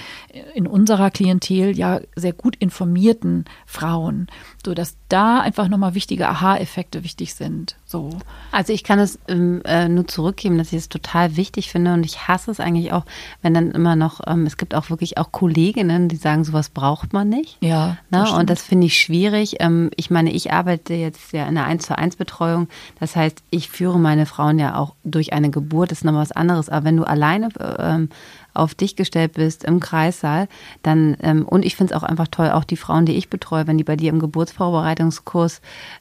[0.54, 4.26] in unserer Klientel ja sehr gut informierten Frauen,
[4.64, 7.76] so dass da einfach nochmal wichtige Aha-Effekte wichtig sind.
[7.84, 8.08] So.
[8.50, 12.06] Also ich kann es ähm, äh, nur zurückgeben, dass ich es total wichtig finde und
[12.06, 13.04] ich hasse es eigentlich auch,
[13.42, 17.12] wenn dann immer noch, ähm, es gibt auch wirklich auch Kolleginnen, die sagen, sowas braucht
[17.12, 17.58] man nicht.
[17.60, 17.98] Ja.
[18.10, 18.20] Ne?
[18.20, 19.56] Das und das finde ich schwierig.
[19.60, 22.68] Ähm, ich meine, ich arbeite jetzt ja in einer 1 zu 1 Betreuung.
[23.00, 26.32] Das heißt, ich führe meine Frauen ja auch durch eine Geburt, das ist nochmal was
[26.32, 26.70] anderes.
[26.70, 28.08] Aber wenn du alleine ähm,
[28.54, 30.48] auf dich gestellt bist im Kreissaal,
[30.82, 33.66] dann, ähm, und ich finde es auch einfach toll, auch die Frauen, die ich betreue,
[33.66, 35.60] wenn die bei dir im Geburtsvorbereitungskurs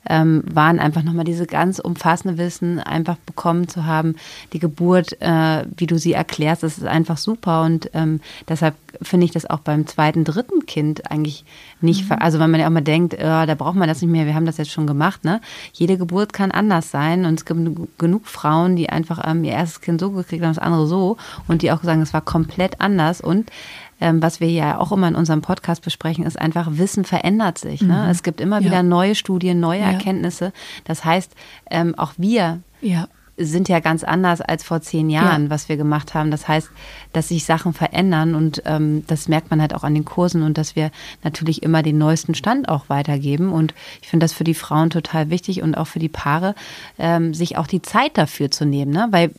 [0.10, 4.16] ähm, waren, einfach nochmal diese ganz umfassende Wissen einfach bekommen zu haben.
[4.54, 9.25] Die Geburt, äh, wie du sie erklärst, das ist einfach super und ähm, deshalb finde
[9.25, 11.46] ich das auch beim zweiten, dritten Kind eigentlich
[11.81, 12.18] nicht, mhm.
[12.20, 14.36] also wenn man ja auch mal denkt, äh, da braucht man das nicht mehr, wir
[14.36, 15.42] haben das jetzt schon gemacht, ne?
[15.74, 17.60] Jede Geburt kann anders sein und es gibt
[17.98, 21.62] genug Frauen, die einfach ähm, ihr erstes Kind so gekriegt haben, das andere so und
[21.62, 23.51] die auch sagen, es war komplett anders und
[24.00, 27.81] ähm, was wir ja auch immer in unserem Podcast besprechen, ist einfach, Wissen verändert sich.
[27.81, 28.03] Ne?
[28.03, 28.10] Mhm.
[28.10, 28.66] Es gibt immer ja.
[28.66, 29.88] wieder neue Studien, neue ja.
[29.88, 30.53] Erkenntnisse.
[30.86, 31.33] Das heißt,
[31.72, 35.50] ähm, auch wir ja sind ja ganz anders als vor zehn Jahren, ja.
[35.50, 36.31] was wir gemacht haben.
[36.31, 36.69] Das heißt,
[37.13, 40.57] dass sich Sachen verändern und ähm, das merkt man halt auch an den Kursen und
[40.57, 40.91] dass wir
[41.23, 43.51] natürlich immer den neuesten Stand auch weitergeben.
[43.51, 46.55] Und ich finde das für die Frauen total wichtig und auch für die Paare,
[46.97, 49.07] ähm, sich auch die Zeit dafür zu nehmen, ne?
[49.11, 49.31] Weil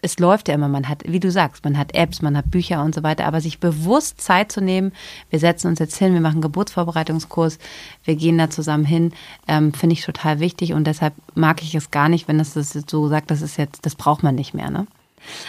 [0.00, 2.84] es läuft ja immer, man hat, wie du sagst, man hat Apps, man hat Bücher
[2.84, 4.92] und so weiter, aber sich bewusst Zeit zu nehmen,
[5.30, 7.58] wir setzen uns jetzt hin, wir machen einen Geburtsvorbereitungskurs,
[8.04, 9.12] wir gehen da zusammen hin,
[9.48, 13.08] ähm, finde ich total wichtig und deshalb mag ich es gar nicht, wenn das, so
[13.08, 14.86] sagt, das ist jetzt, das braucht man nicht mehr, ne?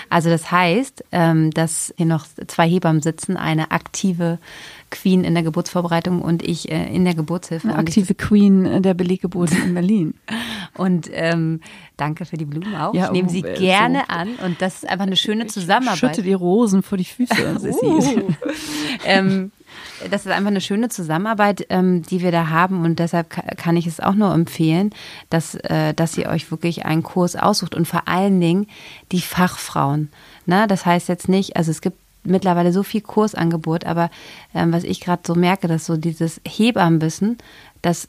[0.10, 4.40] Also das heißt, ähm, dass hier noch zwei Hebammen sitzen, eine aktive
[4.92, 7.68] Queen in der Geburtsvorbereitung und ich äh, in der Geburtshilfe.
[7.68, 10.14] Eine aktive Queen der Beleggeburt in Berlin.
[10.78, 11.62] und ähm,
[11.98, 12.94] danke für die Blumen auch.
[12.94, 14.16] Ja, ich nehme sie äh, gerne so.
[14.16, 15.96] an und das ist einfach eine schöne Zusammenarbeit.
[15.96, 17.60] Ich schütte die Rosen vor die Füße.
[17.82, 18.28] uh.
[19.06, 19.52] ähm,
[20.10, 23.88] das ist einfach eine schöne Zusammenarbeit, ähm, die wir da haben und deshalb kann ich
[23.88, 24.92] es auch nur empfehlen,
[25.30, 28.68] dass, äh, dass ihr euch wirklich einen Kurs aussucht und vor allen Dingen
[29.12, 30.10] die Fachfrauen.
[30.46, 34.10] Na, das heißt jetzt nicht, also es gibt mittlerweile so viel Kursangebot, aber
[34.54, 37.38] ähm, was ich gerade so merke, dass so dieses Hebammenwissen,
[37.82, 38.08] das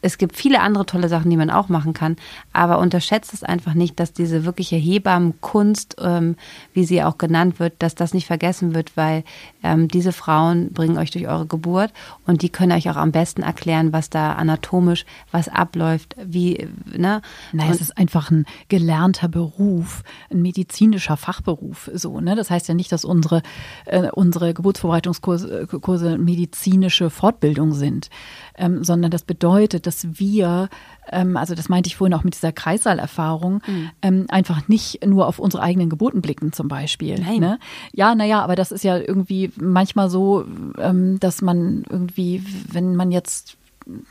[0.00, 2.16] es gibt viele andere tolle Sachen, die man auch machen kann,
[2.52, 6.36] aber unterschätzt es einfach nicht, dass diese wirkliche Hebammenkunst, ähm,
[6.72, 9.24] wie sie auch genannt wird, dass das nicht vergessen wird, weil
[9.62, 11.92] ähm, diese Frauen bringen euch durch eure Geburt
[12.26, 17.20] und die können euch auch am besten erklären, was da anatomisch, was abläuft, wie, ne?
[17.52, 22.36] Nein, es ist einfach ein gelernter Beruf, ein medizinischer Fachberuf, so, ne?
[22.36, 23.42] Das heißt ja nicht, dass unsere,
[23.86, 28.10] äh, unsere Geburtsvorbereitungskurse Kurse medizinische Fortbildung sind
[28.58, 30.68] ähm, sondern das bedeutet, dass wir,
[31.10, 33.90] ähm, also das meinte ich vorhin auch mit dieser Kreissaalerfahrung, mhm.
[34.02, 37.18] ähm, einfach nicht nur auf unsere eigenen Geburten blicken zum Beispiel.
[37.18, 37.40] Nein.
[37.40, 37.58] Ne?
[37.92, 40.44] Ja, naja, aber das ist ja irgendwie manchmal so,
[40.78, 43.57] ähm, dass man irgendwie, wenn man jetzt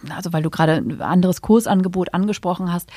[0.10, 2.90] also weil du gerade ein anderes Kursangebot angesprochen hast,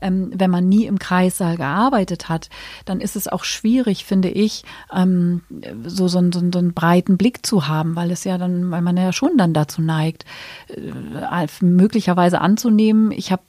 [0.00, 2.50] ähm, wenn man nie im Kreissaal gearbeitet hat,
[2.84, 5.42] dann ist es auch schwierig, finde ich, ähm,
[5.84, 8.96] so, so, so, so einen breiten Blick zu haben, weil es ja dann, weil man
[8.96, 10.24] ja schon dann dazu neigt,
[10.68, 13.42] äh, möglicherweise anzunehmen, ich habe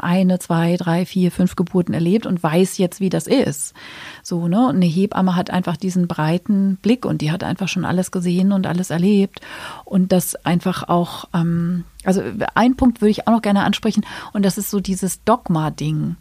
[0.00, 3.74] eine, zwei, drei, vier, fünf Geburten erlebt und weiß jetzt, wie das ist.
[4.22, 4.68] So, ne?
[4.68, 8.52] Und eine Hebamme hat einfach diesen breiten Blick und die hat einfach schon alles gesehen
[8.52, 9.40] und alles erlebt.
[9.84, 12.22] Und das einfach auch, ähm, also
[12.54, 16.16] ein Punkt würde ich auch noch gerne ansprechen und das ist so dieses Dogma-Ding.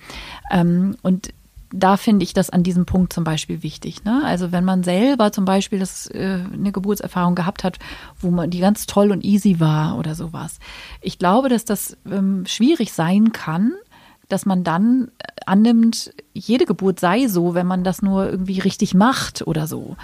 [0.52, 1.34] Ähm, und
[1.72, 4.04] da finde ich das an diesem Punkt zum Beispiel wichtig.
[4.04, 4.22] Ne?
[4.26, 7.78] Also wenn man selber zum Beispiel das, äh, eine Geburtserfahrung gehabt hat,
[8.20, 10.60] wo man die ganz toll und easy war oder sowas.
[11.02, 13.74] Ich glaube, dass das ähm, schwierig sein kann,
[14.30, 15.12] dass man dann
[15.46, 19.96] annimmt, jede Geburt sei so, wenn man das nur irgendwie richtig macht oder so.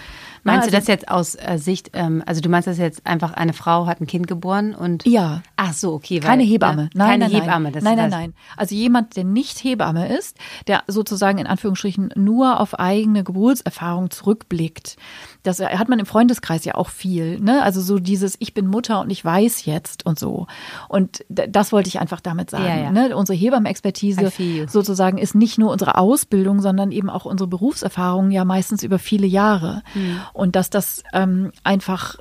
[0.46, 3.34] Meinst also, du das jetzt aus äh, Sicht, ähm, also du meinst das jetzt einfach,
[3.34, 5.04] eine Frau hat ein Kind geboren und.
[5.08, 5.42] Ja.
[5.56, 6.22] Ach so, okay.
[6.22, 6.84] Weil, keine Hebamme.
[6.84, 7.72] Ja, nein, keine nein, Hebamme.
[7.72, 8.34] Das nein, nein, nein.
[8.56, 14.98] Also jemand, der nicht Hebamme ist, der sozusagen in Anführungsstrichen nur auf eigene Geburtserfahrung zurückblickt.
[15.42, 17.40] Das hat man im Freundeskreis ja auch viel.
[17.40, 17.64] Ne?
[17.64, 20.46] Also so dieses, ich bin Mutter und ich weiß jetzt und so.
[20.90, 22.66] Und das wollte ich einfach damit sagen.
[22.66, 22.92] Ja, ja.
[22.92, 23.16] Ne?
[23.16, 24.32] Unsere Hebammenexpertise
[24.68, 29.28] sozusagen ist nicht nur unsere Ausbildung, sondern eben auch unsere Berufserfahrung ja meistens über viele
[29.28, 29.84] Jahre.
[29.94, 30.22] Mhm.
[30.32, 32.16] Und dass das ähm, einfach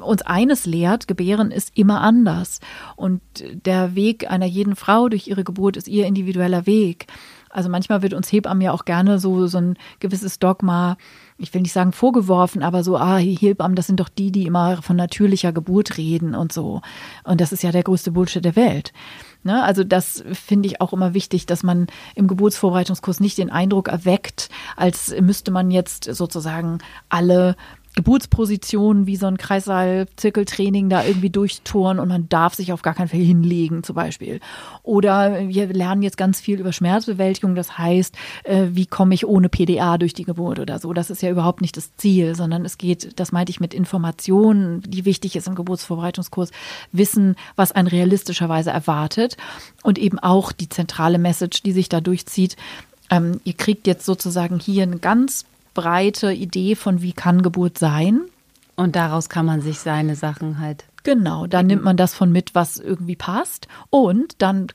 [0.00, 2.60] uns eines lehrt, Gebären ist immer anders.
[2.94, 3.22] Und
[3.64, 7.06] der Weg einer jeden Frau durch ihre Geburt ist ihr individueller Weg.
[7.48, 10.98] Also manchmal wird uns Hebammen ja auch gerne so, so ein gewisses Dogma,
[11.38, 14.82] ich will nicht sagen vorgeworfen, aber so, ah, Hebammen, das sind doch die, die immer
[14.82, 16.82] von natürlicher Geburt reden und so.
[17.24, 18.92] Und das ist ja der größte Bullshit der Welt.
[19.46, 19.62] Ne?
[19.62, 24.50] Also das finde ich auch immer wichtig, dass man im Geburtsvorbereitungskurs nicht den Eindruck erweckt,
[24.76, 26.78] als müsste man jetzt sozusagen
[27.08, 27.56] alle
[27.96, 33.08] Geburtspositionen wie so ein Kreissaal-Zirkeltraining da irgendwie durchtouren und man darf sich auf gar keinen
[33.08, 34.40] Fall hinlegen zum Beispiel.
[34.82, 39.48] Oder wir lernen jetzt ganz viel über Schmerzbewältigung, das heißt, äh, wie komme ich ohne
[39.48, 40.92] PDA durch die Geburt oder so.
[40.92, 44.82] Das ist ja überhaupt nicht das Ziel, sondern es geht, das meinte ich mit Informationen,
[44.82, 46.50] die wichtig ist im Geburtsvorbereitungskurs,
[46.92, 49.38] wissen, was ein realistischerweise erwartet
[49.82, 52.56] und eben auch die zentrale Message, die sich da durchzieht.
[53.08, 58.22] Ähm, ihr kriegt jetzt sozusagen hier eine ganz breite Idee von, wie kann Geburt sein.
[58.74, 60.84] Und daraus kann man sich seine Sachen halt.
[61.04, 63.68] Genau, dann nimmt man das von mit, was irgendwie passt.
[63.90, 64.68] Und dann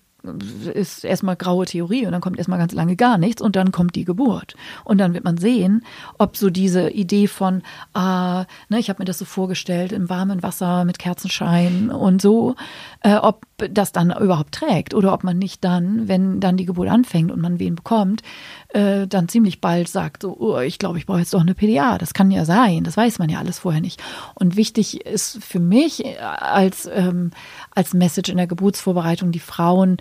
[0.73, 3.95] ist erstmal graue Theorie und dann kommt erstmal ganz lange gar nichts und dann kommt
[3.95, 4.55] die Geburt.
[4.83, 5.83] Und dann wird man sehen,
[6.19, 10.43] ob so diese Idee von, ah, ne, ich habe mir das so vorgestellt, im warmen
[10.43, 12.55] Wasser mit Kerzenschein und so,
[13.01, 16.89] äh, ob das dann überhaupt trägt oder ob man nicht dann, wenn dann die Geburt
[16.89, 18.21] anfängt und man wen bekommt,
[18.69, 21.97] äh, dann ziemlich bald sagt, so, oh, ich glaube, ich brauche jetzt doch eine PDA.
[21.97, 24.01] Das kann ja sein, das weiß man ja alles vorher nicht.
[24.35, 27.31] Und wichtig ist für mich äh, als, ähm,
[27.71, 29.97] als Message in der Geburtsvorbereitung, die Frauen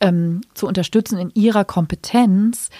[0.00, 2.70] ähm, zu unterstützen in ihrer Kompetenz,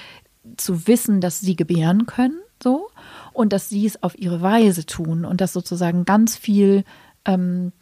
[0.57, 2.88] zu wissen, dass sie gebären können, so,
[3.33, 6.85] und dass sie es auf ihre Weise tun und dass sozusagen ganz viel
[7.24, 7.72] ähm,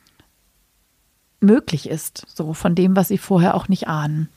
[1.45, 4.29] möglich ist, so von dem, was sie vorher auch nicht ahnen.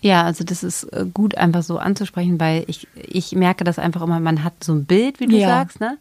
[0.00, 4.02] Ja, also das ist äh, gut einfach so anzusprechen, weil ich, ich merke das einfach
[4.02, 5.48] immer, man hat so ein Bild, wie du ja.
[5.48, 5.96] sagst, ne?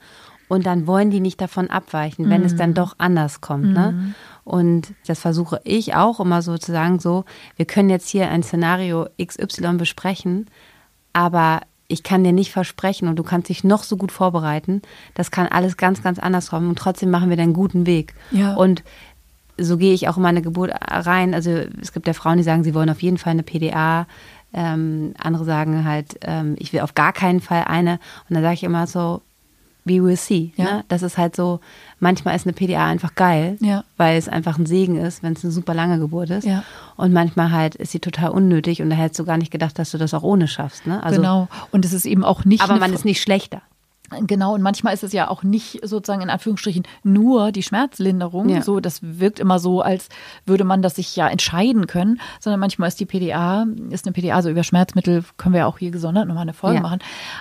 [0.47, 2.47] Und dann wollen die nicht davon abweichen, wenn mhm.
[2.47, 2.75] es dann mhm.
[2.75, 3.91] doch anders kommt, ne?
[3.91, 3.97] mhm.
[3.97, 4.15] ne?
[4.43, 8.43] Und das versuche ich auch immer so zu sagen, so, wir können jetzt hier ein
[8.43, 10.47] Szenario XY besprechen,
[11.13, 14.81] aber ich kann dir nicht versprechen und du kannst dich noch so gut vorbereiten,
[15.13, 18.13] das kann alles ganz, ganz anders kommen und trotzdem machen wir den guten Weg.
[18.31, 18.55] Ja.
[18.55, 18.83] Und
[19.61, 21.33] so gehe ich auch in meine Geburt rein.
[21.33, 24.07] Also es gibt ja Frauen, die sagen, sie wollen auf jeden Fall eine PDA.
[24.53, 27.99] Ähm, andere sagen halt, ähm, ich will auf gar keinen Fall eine.
[28.29, 29.21] Und dann sage ich immer so,
[29.85, 30.51] we will see.
[30.55, 30.63] Ja.
[30.63, 30.83] Ne?
[30.87, 31.59] Das ist halt so,
[31.99, 33.83] manchmal ist eine PDA einfach geil, ja.
[33.97, 36.45] weil es einfach ein Segen ist, wenn es eine super lange Geburt ist.
[36.45, 36.63] Ja.
[36.97, 39.91] Und manchmal halt ist sie total unnötig und da hättest du gar nicht gedacht, dass
[39.91, 40.85] du das auch ohne schaffst.
[40.85, 41.03] Ne?
[41.03, 41.47] Also, genau.
[41.71, 42.63] Und es ist eben auch nicht.
[42.63, 43.61] Aber man ist nicht schlechter.
[44.21, 48.49] Genau, und manchmal ist es ja auch nicht sozusagen in Anführungsstrichen nur die Schmerzlinderung.
[48.49, 48.61] Ja.
[48.61, 50.09] So, das wirkt immer so, als
[50.45, 54.41] würde man das sich ja entscheiden können, sondern manchmal ist die PDA, ist eine PDA,
[54.41, 56.81] so über Schmerzmittel können wir ja auch hier gesondert nochmal eine Folge ja.
[56.81, 56.99] machen,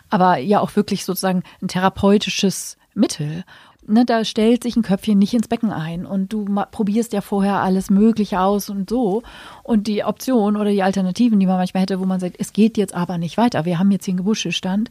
[0.09, 3.45] aber ja auch wirklich sozusagen ein therapeutisches Mittel
[3.87, 7.57] ne, da stellt sich ein Köpfchen nicht ins Becken ein und du probierst ja vorher
[7.57, 9.23] alles Mögliche aus und so.
[9.63, 12.77] Und die Option oder die Alternativen, die man manchmal hätte, wo man sagt, es geht
[12.77, 14.91] jetzt aber nicht weiter, wir haben jetzt hier einen Geburtsstillstand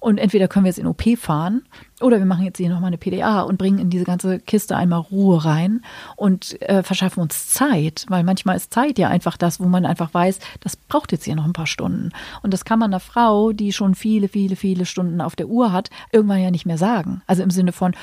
[0.00, 1.62] und entweder können wir jetzt in OP fahren
[2.00, 5.00] oder wir machen jetzt hier nochmal eine PDA und bringen in diese ganze Kiste einmal
[5.00, 5.82] Ruhe rein
[6.16, 10.12] und äh, verschaffen uns Zeit, weil manchmal ist Zeit ja einfach das, wo man einfach
[10.12, 12.10] weiß, das braucht jetzt hier noch ein paar Stunden.
[12.42, 15.72] Und das kann man einer Frau, die schon viele, viele, viele Stunden auf der Uhr
[15.72, 17.22] hat, irgendwann ja nicht mehr sagen.
[17.26, 17.94] Also im Sinne von,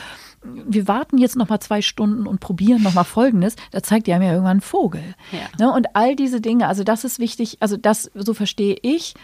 [0.43, 4.19] wir warten jetzt noch mal zwei Stunden und probieren noch mal Folgendes, da zeigt ja
[4.19, 5.15] mir irgendwann ein Vogel.
[5.31, 5.65] Ja.
[5.65, 9.15] Ne, und all diese Dinge, also das ist wichtig, also das, so verstehe ich,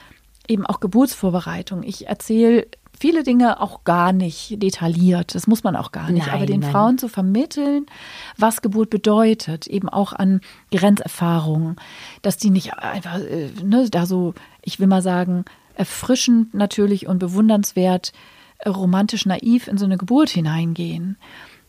[0.47, 1.83] eben auch Geburtsvorbereitung.
[1.83, 2.67] Ich erzähle
[3.03, 5.35] viele Dinge auch gar nicht detailliert.
[5.35, 6.27] Das muss man auch gar nicht.
[6.27, 6.71] Nein, Aber den nein.
[6.71, 7.85] Frauen zu vermitteln,
[8.37, 10.39] was Geburt bedeutet, eben auch an
[10.71, 11.75] Grenzerfahrungen,
[12.21, 15.43] dass die nicht einfach äh, ne, da so, ich will mal sagen,
[15.75, 18.13] erfrischend natürlich und bewundernswert
[18.59, 21.17] äh, romantisch naiv in so eine Geburt hineingehen.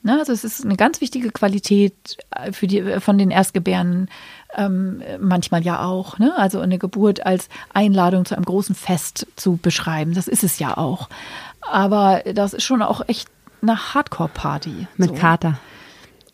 [0.07, 4.11] Ne, also es ist eine ganz wichtige Qualität äh, für die, äh, von den Erstgebärden
[4.55, 6.19] ähm, manchmal ja auch.
[6.19, 6.37] Ne?
[6.37, 10.77] Also eine Geburt als Einladung zu einem großen Fest zu beschreiben, das ist es ja
[10.77, 11.09] auch.
[11.63, 13.31] Aber das ist schon auch echt
[13.63, 14.89] eine Hardcore-Party.
[14.99, 15.15] Mit so.
[15.15, 15.59] Kater.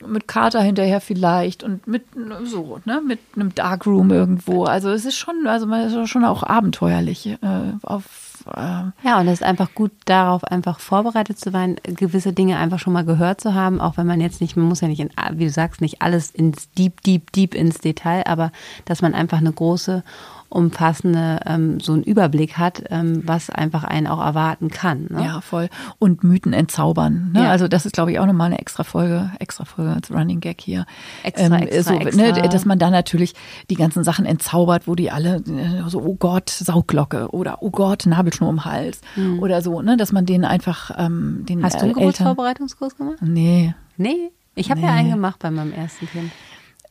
[0.04, 2.06] Mit Kater hinterher vielleicht und mit
[2.42, 4.64] so, ne, mit einem Darkroom irgendwo.
[4.64, 7.36] Also es ist schon, also man ist schon auch abenteuerlich äh,
[7.84, 12.58] auf äh, ja, und es ist einfach gut, darauf einfach vorbereitet zu sein, gewisse Dinge
[12.58, 15.00] einfach schon mal gehört zu haben, auch wenn man jetzt nicht, man muss ja nicht,
[15.00, 18.52] in, wie du sagst, nicht alles ins deep, deep, deep ins Detail, aber
[18.84, 20.02] dass man einfach eine große
[20.50, 25.06] umfassende ähm, so einen Überblick hat, ähm, was einfach einen auch erwarten kann.
[25.08, 25.24] Ne?
[25.24, 25.68] Ja, voll.
[25.98, 27.30] Und Mythen entzaubern.
[27.32, 27.44] Ne?
[27.44, 27.50] Ja.
[27.50, 30.60] Also das ist, glaube ich, auch nochmal eine extra Folge, extra Folge als Running Gag
[30.60, 30.86] hier.
[31.22, 32.42] Extra, ähm, extra, so, ne, extra.
[32.42, 33.34] Ne, dass man da natürlich
[33.70, 38.06] die ganzen Sachen entzaubert, wo die alle äh, so, oh Gott, Sauglocke oder oh Gott,
[38.06, 39.38] Nabelschnur um Hals mhm.
[39.40, 39.96] oder so, ne?
[39.96, 43.18] Dass man denen einfach ähm, den Hast du einen Geburtsvorbereitungskurs gemacht?
[43.22, 43.74] Nee.
[43.96, 44.30] Nee?
[44.54, 44.86] Ich habe nee.
[44.86, 46.32] ja einen gemacht bei meinem ersten Kind.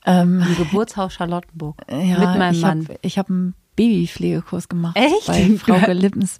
[0.09, 1.75] Ähm, Im Geburtshaus Charlottenburg.
[1.89, 2.87] Ja, mit meinem ich Mann.
[2.89, 4.97] Hab, ich habe einen Babypflegekurs gemacht.
[4.97, 5.27] Echt?
[5.27, 6.39] Bei Frau Lippens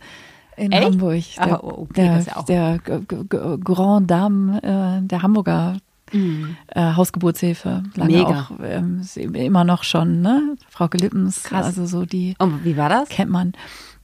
[0.58, 0.86] in Echt?
[0.86, 1.24] Hamburg.
[1.38, 5.78] Der, ah, okay, der, ja der Grand Dame äh, der Hamburger
[6.12, 6.58] mhm.
[6.68, 7.84] äh, Hausgeburtshilfe.
[7.96, 8.50] Lange Mega.
[8.52, 10.56] Auch, ähm, immer noch schon, ne?
[10.70, 11.44] Frau Lippens.
[11.44, 11.66] Krass.
[11.66, 12.36] Also so die.
[12.40, 13.10] Und wie war das?
[13.10, 13.54] Kennt man.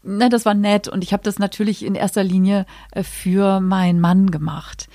[0.04, 4.00] Na, das war nett und ich habe das natürlich in erster Linie äh, für meinen
[4.00, 4.88] Mann gemacht.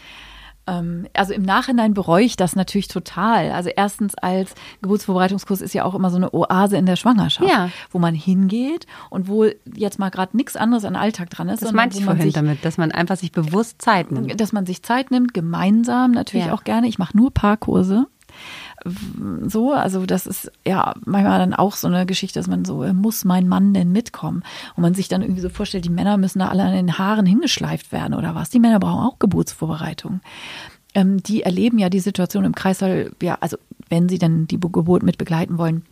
[0.71, 3.51] Ähm, also im Nachhinein bereue ich das natürlich total.
[3.51, 7.71] Also erstens als Geburtsvorbereitungskurs ist ja auch immer so eine Oase in der Schwangerschaft, ja.
[7.91, 11.63] wo man hingeht und wo jetzt mal gerade nichts anderes an Alltag dran ist.
[11.63, 14.41] Das meinte ich vorhin sich, damit, dass man einfach sich bewusst Zeit nimmt.
[14.41, 16.55] Dass man sich Zeit nimmt, gemeinsam natürlich ja.
[16.55, 16.87] auch gerne.
[16.87, 18.07] Ich mache nur Paarkurse
[19.47, 22.93] so, also das ist ja manchmal dann auch so eine Geschichte, dass man so, äh,
[22.93, 24.43] muss mein Mann denn mitkommen?
[24.77, 27.27] Und man sich dann irgendwie so vorstellt, die Männer müssen da alle an den Haaren
[27.27, 28.51] hingeschleift werden oder was.
[28.51, 30.21] Die Männer brauchen auch Geburtsvorbereitung.
[30.95, 33.57] Ähm, die erleben ja die Situation im Kreißsaal, ja, also
[33.89, 35.85] wenn sie dann die Geburt mit begleiten wollen,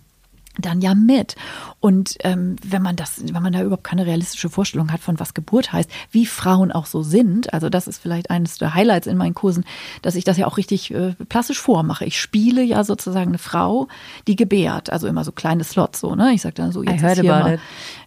[0.59, 1.37] dann ja mit.
[1.81, 5.35] Und ähm, wenn man das, wenn man da überhaupt keine realistische Vorstellung hat von was
[5.35, 9.17] Geburt heißt, wie Frauen auch so sind, also das ist vielleicht eines der Highlights in
[9.17, 9.65] meinen Kursen,
[10.03, 12.05] dass ich das ja auch richtig äh, plastisch vormache.
[12.05, 13.89] Ich spiele ja sozusagen eine Frau,
[14.27, 16.33] die gebärt, also immer so kleine Slots so, ne?
[16.33, 17.59] Ich sag dann so jetzt I heard hier mal,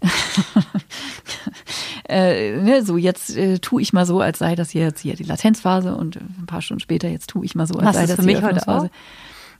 [2.10, 5.24] äh, ne, so jetzt äh, tue ich mal so, als sei das jetzt hier die
[5.24, 8.16] Latenzphase und ein paar Stunden später jetzt tue ich mal so, als Was sei das
[8.18, 8.90] für mich heute auch?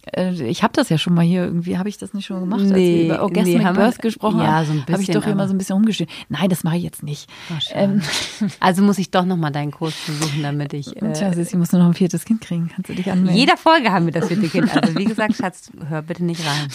[0.06, 2.62] Äh, ich habe das ja schon mal hier irgendwie, habe ich das nicht schon gemacht,
[2.62, 4.66] nee, als wir über Orgasmic nee, Birth wir, gesprochen ja, haben?
[4.66, 4.94] So ein bisschen.
[4.94, 6.14] Habe ich doch hier mal so ein bisschen rumgeschrieben.
[6.30, 7.30] Nein, das mache ich jetzt nicht.
[7.50, 8.02] Oh, ähm,
[8.60, 10.92] also muss ich doch noch mal deinen Kurs besuchen, damit ich.
[11.02, 12.70] Äh, Tja, ich muss nur noch ein viertes Kind kriegen.
[12.74, 13.36] Kannst du dich anmelden?
[13.36, 14.76] Jeder Folge haben wir das vierte Kind.
[14.76, 16.68] Also wie gesagt, Schatz, hör bitte nicht rein.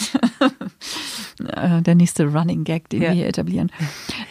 [1.39, 3.09] Äh, der nächste Running Gag, den ja.
[3.09, 3.71] wir hier etablieren.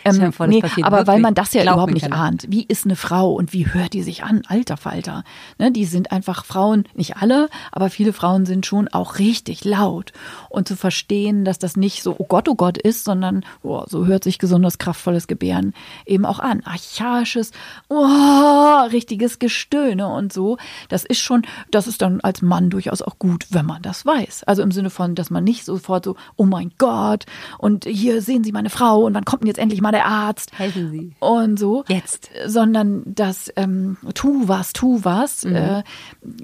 [0.05, 1.07] Ähm, vor, nee, aber wirklich.
[1.07, 2.47] weil man das ja überhaupt nicht ahnt.
[2.49, 4.43] Wie ist eine Frau und wie hört die sich an?
[4.49, 5.23] Alter Falter.
[5.59, 10.13] Ne, die sind einfach Frauen, nicht alle, aber viele Frauen sind schon auch richtig laut.
[10.49, 14.07] Und zu verstehen, dass das nicht so, oh Gott, oh Gott ist, sondern oh, so
[14.07, 16.63] hört sich gesundes, kraftvolles Gebären eben auch an.
[16.65, 17.53] Archaisches,
[17.89, 20.57] oh, richtiges Gestöhne und so.
[20.89, 24.45] Das ist schon, das ist dann als Mann durchaus auch gut, wenn man das weiß.
[24.45, 27.27] Also im Sinne von, dass man nicht sofort so, oh mein Gott,
[27.59, 30.57] und hier sehen Sie meine Frau und wann kommt denn jetzt endlich mal der Arzt?
[30.59, 31.15] Helfen Sie.
[31.21, 31.85] Und so.
[31.89, 32.31] Jetzt.
[32.47, 35.57] Sondern das, ähm, tu was, tu was, mhm.
[35.57, 35.83] äh,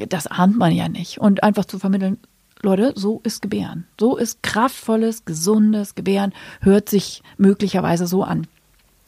[0.07, 1.19] das ahnt man ja nicht.
[1.19, 2.19] Und einfach zu vermitteln,
[2.63, 3.87] Leute, so ist Gebären.
[3.99, 8.47] So ist kraftvolles, gesundes Gebären, hört sich möglicherweise so an.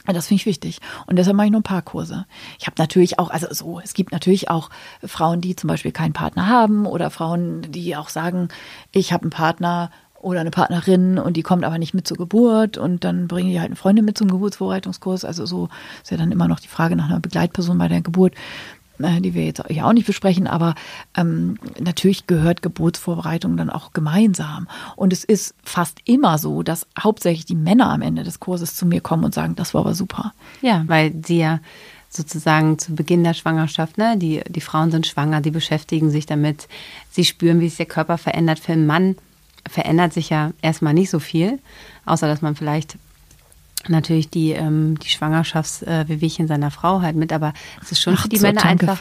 [0.07, 0.81] Das finde ich wichtig.
[1.07, 2.27] Und deshalb mache ich nur ein paar Kurse.
[2.59, 4.69] Ich habe natürlich auch, also so, es gibt natürlich auch
[5.03, 8.49] Frauen, die zum Beispiel keinen Partner haben oder Frauen, die auch sagen,
[8.93, 9.91] ich habe einen Partner
[10.21, 13.61] oder eine Partnerin und die kommt aber nicht mit zur Geburt und dann bringen die
[13.61, 15.25] halt eine Freundin mit zum Geburtsvorbereitungskurs.
[15.25, 15.69] Also so
[16.03, 18.35] ist ja dann immer noch die Frage nach einer Begleitperson bei der Geburt.
[19.05, 20.75] Äh, die wir jetzt hier auch nicht besprechen, aber
[21.15, 24.67] ähm, natürlich gehört Geburtsvorbereitung dann auch gemeinsam.
[24.97, 28.87] Und es ist fast immer so, dass hauptsächlich die Männer am Ende des Kurses zu
[28.87, 30.33] mir kommen und sagen, das war aber super.
[30.63, 31.61] Ja, weil sie ja
[32.09, 34.17] sozusagen zu Beginn der Schwangerschaft, ne?
[34.17, 36.69] Die, die Frauen sind schwanger, die beschäftigen sich damit,
[37.11, 38.59] sie spüren, wie sich der Körper verändert.
[38.59, 39.17] Für einen Mann
[39.69, 41.59] verändert sich ja erstmal nicht so viel,
[42.07, 42.97] außer dass man vielleicht
[43.89, 48.29] natürlich die, ähm, die Schwangerschaftswehwehchen seiner Frau halt mit, aber es ist schon Ach, für
[48.29, 49.01] die Männer einfach,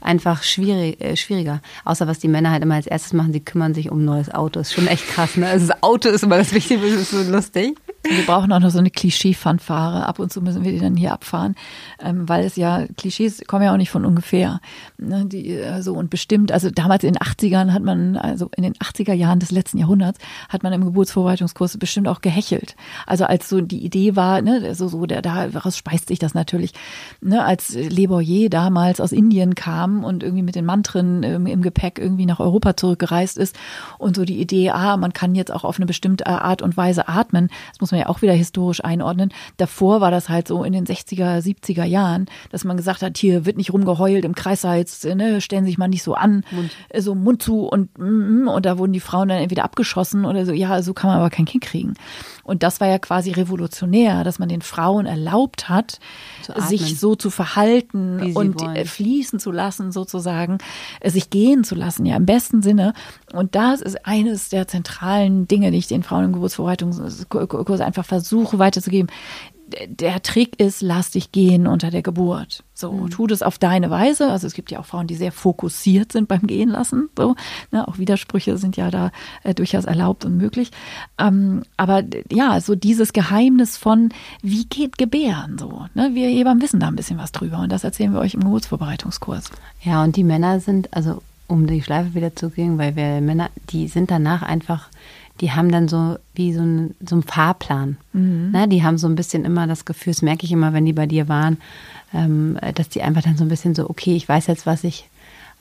[0.00, 1.60] einfach schwierig, äh, schwieriger.
[1.84, 4.30] Außer was die Männer halt immer als erstes machen, sie kümmern sich um ein neues
[4.32, 4.60] Auto.
[4.60, 5.48] Ist schon echt krass, ne?
[5.48, 7.76] Also das Auto ist immer das Wichtige, das ist so lustig.
[8.02, 10.06] Wir brauchen auch noch so eine Klischee-Fanfare.
[10.06, 11.54] Ab und zu müssen wir die dann hier abfahren,
[12.00, 14.60] ähm, weil es ja, Klischees kommen ja auch nicht von ungefähr.
[14.96, 18.62] Ne, die, äh, so und bestimmt, also damals in den 80ern hat man, also in
[18.62, 22.74] den 80er Jahren des letzten Jahrhunderts, hat man im Geburtsvorbereitungskurs bestimmt auch gehechelt.
[23.06, 26.72] Also als so die Idee war, ne, so, so der, daraus speist sich das natürlich,
[27.20, 31.60] ne, als Le Boyer damals aus Indien kam und irgendwie mit den Mantren ähm, im
[31.60, 33.56] Gepäck irgendwie nach Europa zurückgereist ist
[33.98, 37.06] und so die Idee, ah, man kann jetzt auch auf eine bestimmte Art und Weise
[37.06, 37.48] atmen.
[37.68, 39.32] Das muss muss man ja auch wieder historisch einordnen.
[39.56, 43.44] Davor war das halt so in den 60er, 70er Jahren, dass man gesagt hat, hier
[43.46, 46.70] wird nicht rumgeheult im Kreissalz, ne, stellen sich mal nicht so an, Mund.
[46.96, 50.52] so Mund zu und mm, und da wurden die Frauen dann entweder abgeschossen oder so.
[50.52, 51.94] Ja, so kann man aber kein Kind kriegen.
[52.50, 56.00] Und das war ja quasi revolutionär, dass man den Frauen erlaubt hat,
[56.68, 58.86] sich so zu verhalten und wollen.
[58.86, 60.58] fließen zu lassen, sozusagen,
[61.04, 62.92] sich gehen zu lassen, ja, im besten Sinne.
[63.32, 68.58] Und das ist eines der zentralen Dinge, die ich den Frauen im Geburtsvorbereitungskurs einfach versuche
[68.58, 69.10] weiterzugeben
[69.86, 72.64] der Trick ist, lass dich gehen unter der Geburt.
[72.74, 73.10] So, mhm.
[73.10, 74.30] tu das auf deine Weise.
[74.30, 77.08] Also es gibt ja auch Frauen, die sehr fokussiert sind beim Gehen lassen.
[77.16, 77.36] So,
[77.70, 80.70] ne, auch Widersprüche sind ja da äh, durchaus erlaubt und möglich.
[81.18, 84.10] Ähm, aber ja, so dieses Geheimnis von,
[84.42, 85.86] wie geht Gebären so.
[85.94, 86.10] Ne?
[86.14, 89.50] Wir Hebammen wissen da ein bisschen was drüber und das erzählen wir euch im Geburtsvorbereitungskurs.
[89.82, 93.50] Ja, und die Männer sind, also um die Schleife wieder zu gehen, weil wir Männer,
[93.70, 94.88] die sind danach einfach
[95.40, 97.96] die haben dann so wie so ein, so ein Fahrplan.
[98.12, 98.50] Mhm.
[98.52, 98.68] Ne?
[98.68, 101.06] Die haben so ein bisschen immer das Gefühl, das merke ich immer, wenn die bei
[101.06, 101.58] dir waren,
[102.12, 105.08] ähm, dass die einfach dann so ein bisschen so, okay, ich weiß jetzt, was ich,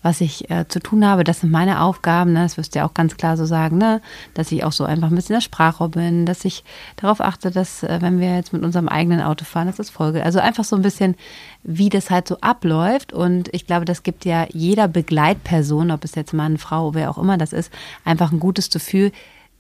[0.01, 2.43] was ich äh, zu tun habe, das sind meine Aufgaben, ne?
[2.43, 4.01] das wirst du ja auch ganz klar so sagen, ne?
[4.33, 6.63] dass ich auch so einfach ein bisschen der Sprachrohr bin, dass ich
[6.97, 10.23] darauf achte, dass äh, wenn wir jetzt mit unserem eigenen Auto fahren, dass das Folge,
[10.23, 11.15] also einfach so ein bisschen,
[11.63, 16.15] wie das halt so abläuft und ich glaube, das gibt ja jeder Begleitperson, ob es
[16.15, 17.71] jetzt Mann, Frau, wer auch immer das ist,
[18.03, 19.11] einfach ein gutes Gefühl,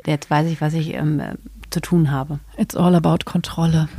[0.05, 1.21] jetzt weiß ich, was ich ähm,
[1.69, 2.39] zu tun habe.
[2.57, 3.89] It's all about Kontrolle.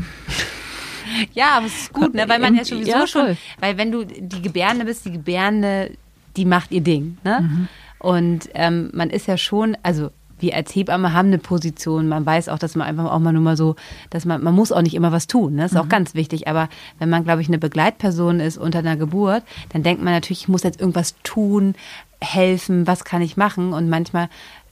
[1.32, 2.28] Ja, aber es ist gut, ne?
[2.28, 5.90] weil man ja sowieso ja, schon, weil wenn du die Gebärde bist, die Gebärde,
[6.36, 7.18] die macht ihr Ding.
[7.24, 7.40] Ne?
[7.40, 7.68] Mhm.
[7.98, 12.08] Und ähm, man ist ja schon, also wir als Hebamme haben eine Position.
[12.08, 13.76] Man weiß auch, dass man einfach auch mal nur mal so,
[14.08, 15.54] dass man, man muss auch nicht immer was tun.
[15.54, 15.62] Ne?
[15.62, 15.84] Das ist mhm.
[15.84, 16.48] auch ganz wichtig.
[16.48, 20.42] Aber wenn man, glaube ich, eine Begleitperson ist unter einer Geburt, dann denkt man natürlich,
[20.42, 21.74] ich muss jetzt irgendwas tun,
[22.22, 23.72] helfen, was kann ich machen?
[23.72, 24.28] Und manchmal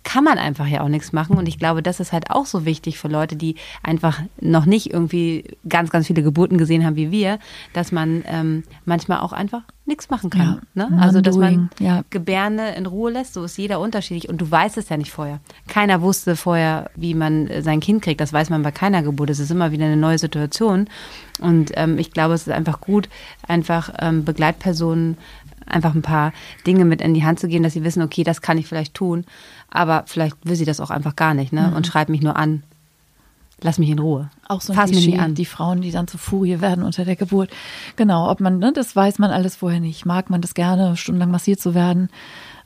[0.09, 1.37] kann man einfach ja auch nichts machen.
[1.37, 4.91] Und ich glaube, das ist halt auch so wichtig für Leute, die einfach noch nicht
[4.91, 7.39] irgendwie ganz, ganz viele Geburten gesehen haben wie wir,
[7.75, 10.63] dass man ähm, manchmal auch einfach nichts machen kann.
[10.75, 10.99] Ja, ne?
[10.99, 12.05] Also, dass man ja.
[12.09, 14.31] Gebärde in Ruhe lässt, so ist jeder unterschiedlich.
[14.31, 15.41] Und du weißt es ja nicht vorher.
[15.67, 18.23] Keiner wusste vorher, wie man äh, sein Kind kriegt.
[18.23, 19.29] Das weiß man bei keiner Geburt.
[19.29, 20.89] Es ist immer wieder eine neue Situation.
[21.39, 23.11] Und ähm, ich glaube, es ist einfach gut,
[23.47, 25.19] einfach ähm, Begleitpersonen
[25.69, 26.33] einfach ein paar
[26.67, 28.95] Dinge mit in die Hand zu geben, dass sie wissen, okay, das kann ich vielleicht
[28.95, 29.25] tun,
[29.71, 31.69] aber vielleicht will sie das auch einfach gar nicht, ne?
[31.69, 31.77] Mhm.
[31.77, 32.63] Und schreibt mich nur an.
[33.61, 34.31] Lass mich in Ruhe.
[34.47, 35.35] Auch so ein Fass Klischee, mich an.
[35.35, 37.51] die Frauen, die dann zur Furie werden unter der Geburt.
[37.97, 40.07] Genau, ob man, ne, das weiß man alles vorher nicht.
[40.07, 42.09] Mag man das gerne, stundenlang massiert zu werden?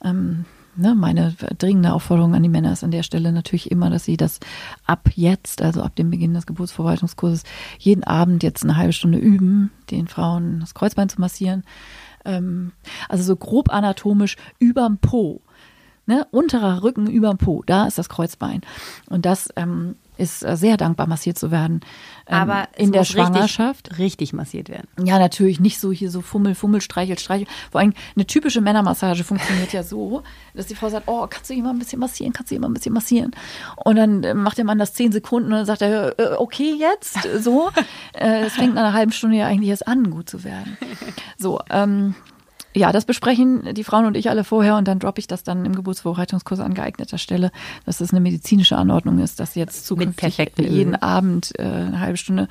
[0.04, 0.44] Ähm,
[0.76, 4.18] ne, meine dringende Aufforderung an die Männer ist an der Stelle natürlich immer, dass sie
[4.18, 4.38] das
[4.86, 7.44] ab jetzt, also ab dem Beginn des Geburtsverwaltungskurses,
[7.78, 11.64] jeden Abend jetzt eine halbe Stunde üben, den Frauen das Kreuzbein zu massieren
[12.24, 12.72] ähm,
[13.08, 15.40] also so grob anatomisch überm Po.
[16.06, 16.26] Ne?
[16.30, 18.62] Unterer Rücken überm Po, da ist das Kreuzbein.
[19.08, 21.80] Und das ähm, ist äh, sehr dankbar, massiert zu werden.
[22.26, 23.90] Ähm, Aber in der Schwangerschaft.
[23.92, 24.88] Richtig, richtig, massiert werden.
[25.02, 27.46] Ja, natürlich nicht so hier so Fummel, Fummel, Streichel, Streichel.
[27.70, 30.22] Vor allem eine typische Männermassage funktioniert ja so,
[30.54, 32.74] dass die Frau sagt, oh, kannst du jemand ein bisschen massieren, kannst du jemand ein
[32.74, 33.32] bisschen massieren?
[33.76, 36.74] Und dann äh, macht der Mann das zehn Sekunden und dann sagt er, äh, okay,
[36.78, 37.70] jetzt, so.
[38.12, 40.76] Es fängt nach einer halben Stunde ja eigentlich erst an, gut zu werden.
[41.38, 42.14] So, ähm,
[42.74, 45.64] ja, das besprechen die Frauen und ich alle vorher und dann droppe ich das dann
[45.66, 47.50] im Geburtsvorbereitungskurs an geeigneter Stelle,
[47.84, 52.48] dass das eine medizinische Anordnung ist, dass jetzt zukünftig jeden Abend äh, eine halbe Stunde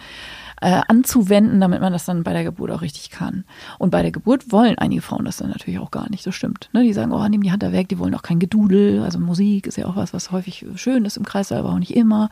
[0.61, 3.45] äh, anzuwenden, damit man das dann bei der Geburt auch richtig kann.
[3.79, 6.69] Und bei der Geburt wollen einige Frauen das dann natürlich auch gar nicht, so stimmt.
[6.71, 6.83] Ne?
[6.83, 9.01] Die sagen, oh, nimm die Hand da weg, die wollen auch kein Gedudel.
[9.01, 11.95] Also Musik ist ja auch was, was häufig schön ist im Kreis, aber auch nicht
[11.95, 12.29] immer.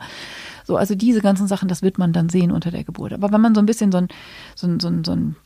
[0.64, 3.12] So, also diese ganzen Sachen, das wird man dann sehen unter der Geburt.
[3.12, 4.08] Aber wenn man so ein bisschen so ein,
[4.54, 5.36] so ein, so ein, so ein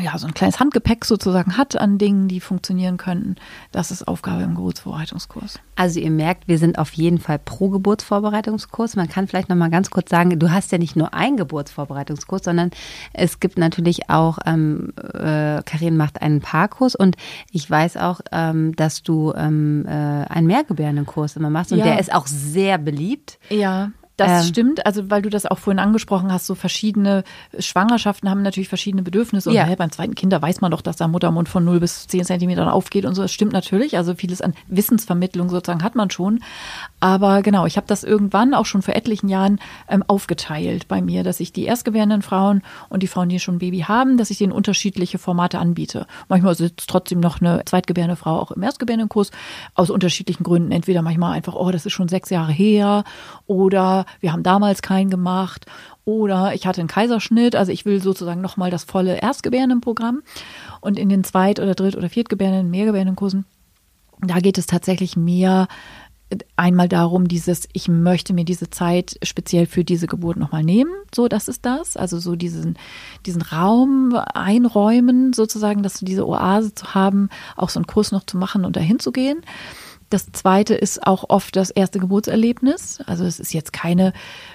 [0.00, 3.36] ja, so ein kleines Handgepäck sozusagen hat an Dingen, die funktionieren könnten.
[3.70, 5.60] Das ist Aufgabe im Geburtsvorbereitungskurs.
[5.76, 8.96] Also ihr merkt, wir sind auf jeden Fall pro Geburtsvorbereitungskurs.
[8.96, 12.44] Man kann vielleicht noch mal ganz kurz sagen, du hast ja nicht nur einen Geburtsvorbereitungskurs,
[12.44, 12.70] sondern
[13.12, 17.16] es gibt natürlich auch, ähm, äh, Karin macht einen Paarkurs und
[17.50, 21.84] ich weiß auch, ähm, dass du ähm, äh, einen Mehrgebärdenkurs immer machst und ja.
[21.84, 23.38] der ist auch sehr beliebt.
[23.50, 23.90] Ja.
[24.16, 27.24] Das ähm, stimmt, also weil du das auch vorhin angesprochen hast, so verschiedene
[27.58, 29.50] Schwangerschaften haben natürlich verschiedene Bedürfnisse.
[29.50, 29.64] Und ja.
[29.64, 32.24] hey, beim zweiten Kind, da weiß man doch, dass der Muttermund von 0 bis 10
[32.24, 33.22] Zentimetern aufgeht und so.
[33.22, 33.96] Das stimmt natürlich.
[33.96, 36.44] Also vieles an Wissensvermittlung sozusagen hat man schon.
[37.00, 39.58] Aber genau, ich habe das irgendwann auch schon vor etlichen Jahren
[39.88, 43.58] ähm, aufgeteilt bei mir, dass ich die erstgebärenden Frauen und die Frauen, die schon ein
[43.58, 46.06] Baby haben, dass ich denen unterschiedliche Formate anbiete.
[46.28, 49.32] Manchmal sitzt trotzdem noch eine zweitgebärende Frau auch im erstgebärenden Kurs
[49.74, 50.70] aus unterschiedlichen Gründen.
[50.70, 53.02] Entweder manchmal einfach, oh, das ist schon sechs Jahre her
[53.46, 55.66] oder wir haben damals keinen gemacht.
[56.04, 60.22] Oder ich hatte einen Kaiserschnitt, also ich will sozusagen nochmal das volle Erstgebärendenprogramm
[60.80, 63.46] und in den Zweit- oder Dritt- oder Viertgebärenden, Mehrgebärdendenkursen,
[64.20, 65.66] da geht es tatsächlich mehr
[66.56, 71.28] einmal darum, dieses, ich möchte mir diese Zeit speziell für diese Geburt nochmal nehmen, so
[71.28, 72.78] das ist das, also so diesen,
[73.26, 78.24] diesen Raum einräumen sozusagen, dass du diese Oase zu haben, auch so einen Kurs noch
[78.24, 79.42] zu machen und dahin zu gehen.
[80.10, 83.00] Das zweite ist auch oft das erste Geburtserlebnis.
[83.06, 84.12] Also es ist jetzt keine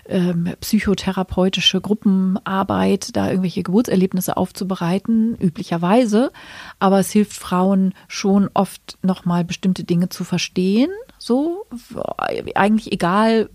[0.08, 6.32] ähm, psychotherapeutische Gruppenarbeit, da irgendwelche Geburtserlebnisse aufzubereiten, üblicherweise.
[6.80, 10.92] Aber es hilft Frauen schon oft nochmal bestimmte Dinge zu verstehen.
[11.18, 11.66] So,
[12.56, 13.50] eigentlich egal,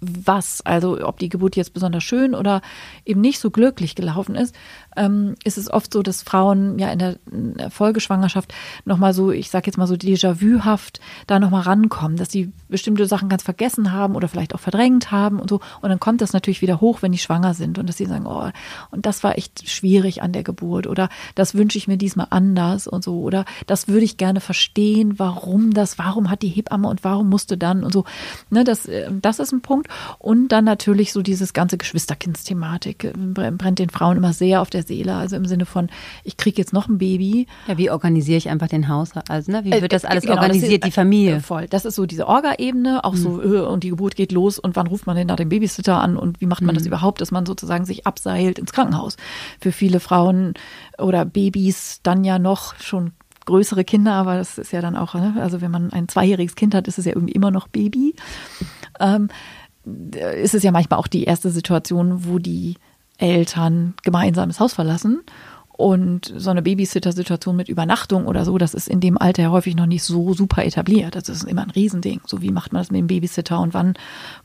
[0.00, 2.60] was, also ob die Geburt jetzt besonders schön oder
[3.04, 4.54] eben nicht so glücklich gelaufen ist,
[4.96, 9.30] ähm, ist es oft so, dass Frauen ja in der, in der Folgeschwangerschaft nochmal so,
[9.30, 13.92] ich sag jetzt mal so Déjà-vu-haft da nochmal rankommen, dass sie bestimmte Sachen ganz vergessen
[13.92, 15.60] haben oder vielleicht auch verdrängt haben und so.
[15.80, 18.26] Und dann kommt das natürlich wieder hoch, wenn die schwanger sind und dass sie sagen,
[18.26, 18.50] oh,
[18.90, 22.86] und das war echt schwierig an der Geburt oder das wünsche ich mir diesmal anders
[22.86, 27.04] und so oder das würde ich gerne verstehen, warum das, warum hat die Hebamme und
[27.04, 28.04] warum musste dann und so.
[28.50, 29.88] Ne, das, äh, das ist ein Punkt.
[30.18, 34.82] Und dann natürlich so dieses ganze Geschwisterkindsthematik äh, brennt den Frauen immer sehr auf der
[34.86, 35.14] Seele.
[35.14, 35.88] Also im Sinne von,
[36.24, 37.46] ich kriege jetzt noch ein Baby.
[37.66, 39.30] Ja, wie organisiere ich einfach den Haushalt?
[39.30, 41.40] Also, ne, wie äh, wird das alles genau, organisiert, das ist, die Familie?
[41.40, 41.66] Voll.
[41.68, 43.16] Das ist so diese Orga-Ebene, auch mhm.
[43.16, 46.16] so, und die Geburt geht los und wann ruft man denn da den Babysitter an
[46.16, 46.78] und wie macht man mhm.
[46.78, 49.16] das überhaupt, dass man sozusagen sich abseilt ins Krankenhaus.
[49.60, 50.54] Für viele Frauen
[50.98, 53.12] oder Babys dann ja noch schon
[53.46, 55.36] größere Kinder, aber das ist ja dann auch, ne?
[55.40, 58.14] also wenn man ein zweijähriges Kind hat, ist es ja irgendwie immer noch Baby.
[59.00, 59.28] Ähm,
[60.42, 62.76] ist es ja manchmal auch die erste Situation, wo die
[63.18, 65.22] Eltern gemeinsam das Haus verlassen.
[65.76, 69.76] Und so eine Babysitter-Situation mit Übernachtung oder so, das ist in dem Alter ja häufig
[69.76, 71.14] noch nicht so super etabliert.
[71.14, 72.22] Das ist immer ein Riesending.
[72.24, 73.92] So wie macht man das mit dem Babysitter und wann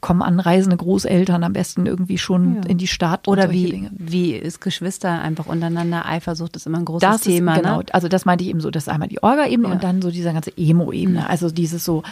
[0.02, 2.62] kommen anreisende Großeltern am besten irgendwie schon ja.
[2.64, 3.30] in die Stadt?
[3.30, 3.92] Oder wie, Dinge.
[3.94, 6.06] wie ist Geschwister einfach untereinander?
[6.06, 7.54] Eifersucht ist immer ein großes das Thema.
[7.54, 7.86] Ist, genau, ne?
[7.94, 9.74] also das meinte ich eben so, das ist einmal die Orga-Ebene ja.
[9.74, 11.22] und dann so diese ganze Emo-Ebene.
[11.22, 11.28] Mhm.
[11.28, 12.04] Also dieses so,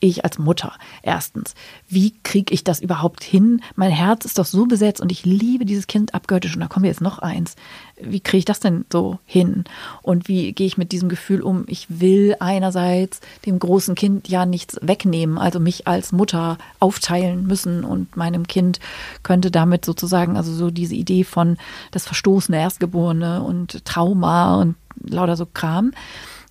[0.00, 0.72] ich als Mutter
[1.02, 1.54] erstens,
[1.88, 3.62] wie kriege ich das überhaupt hin?
[3.74, 6.84] Mein Herz ist doch so besetzt und ich liebe dieses Kind abgöttisch und da kommen
[6.84, 7.56] wir jetzt noch eins.
[8.00, 9.64] Wie kriege ich das denn so hin?
[10.02, 11.64] Und wie gehe ich mit diesem Gefühl um?
[11.68, 17.84] Ich will einerseits dem großen Kind ja nichts wegnehmen, also mich als Mutter aufteilen müssen
[17.84, 18.80] und meinem Kind
[19.22, 21.56] könnte damit sozusagen, also so diese Idee von
[21.92, 25.92] das verstoßene Erstgeborene und Trauma und lauter so Kram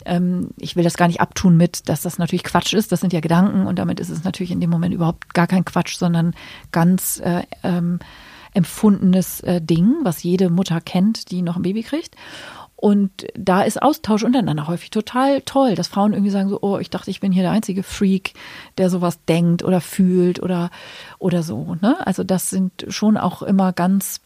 [0.05, 2.91] ähm, ich will das gar nicht abtun mit, dass das natürlich Quatsch ist.
[2.91, 5.65] Das sind ja Gedanken und damit ist es natürlich in dem Moment überhaupt gar kein
[5.65, 6.35] Quatsch, sondern
[6.71, 7.99] ganz äh, ähm,
[8.53, 12.15] empfundenes äh, Ding, was jede Mutter kennt, die noch ein Baby kriegt.
[12.75, 16.89] Und da ist Austausch untereinander häufig total toll, dass Frauen irgendwie sagen so, oh, ich
[16.89, 18.33] dachte, ich bin hier der einzige Freak,
[18.77, 20.69] der sowas denkt oder fühlt oder,
[21.17, 21.77] oder so.
[21.79, 21.95] Ne?
[22.05, 24.19] Also das sind schon auch immer ganz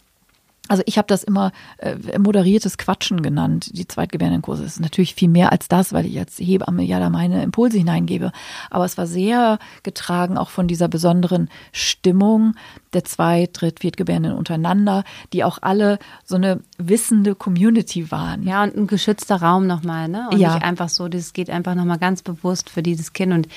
[0.68, 4.64] also ich habe das immer äh, moderiertes Quatschen genannt, die Zweitgebärdendenkurse.
[4.64, 7.78] Es ist natürlich viel mehr als das, weil ich als Hebamme ja da meine Impulse
[7.78, 8.32] hineingebe.
[8.70, 12.56] Aber es war sehr getragen auch von dieser besonderen Stimmung
[12.94, 15.04] der Zweit-, Dritt-, Viertgebärenden untereinander,
[15.34, 18.44] die auch alle so eine wissende Community waren.
[18.44, 20.28] Ja, und ein geschützter Raum nochmal, ne?
[20.32, 20.54] Und ja.
[20.54, 23.34] nicht einfach so, das geht einfach nochmal ganz bewusst für dieses Kind.
[23.34, 23.48] Und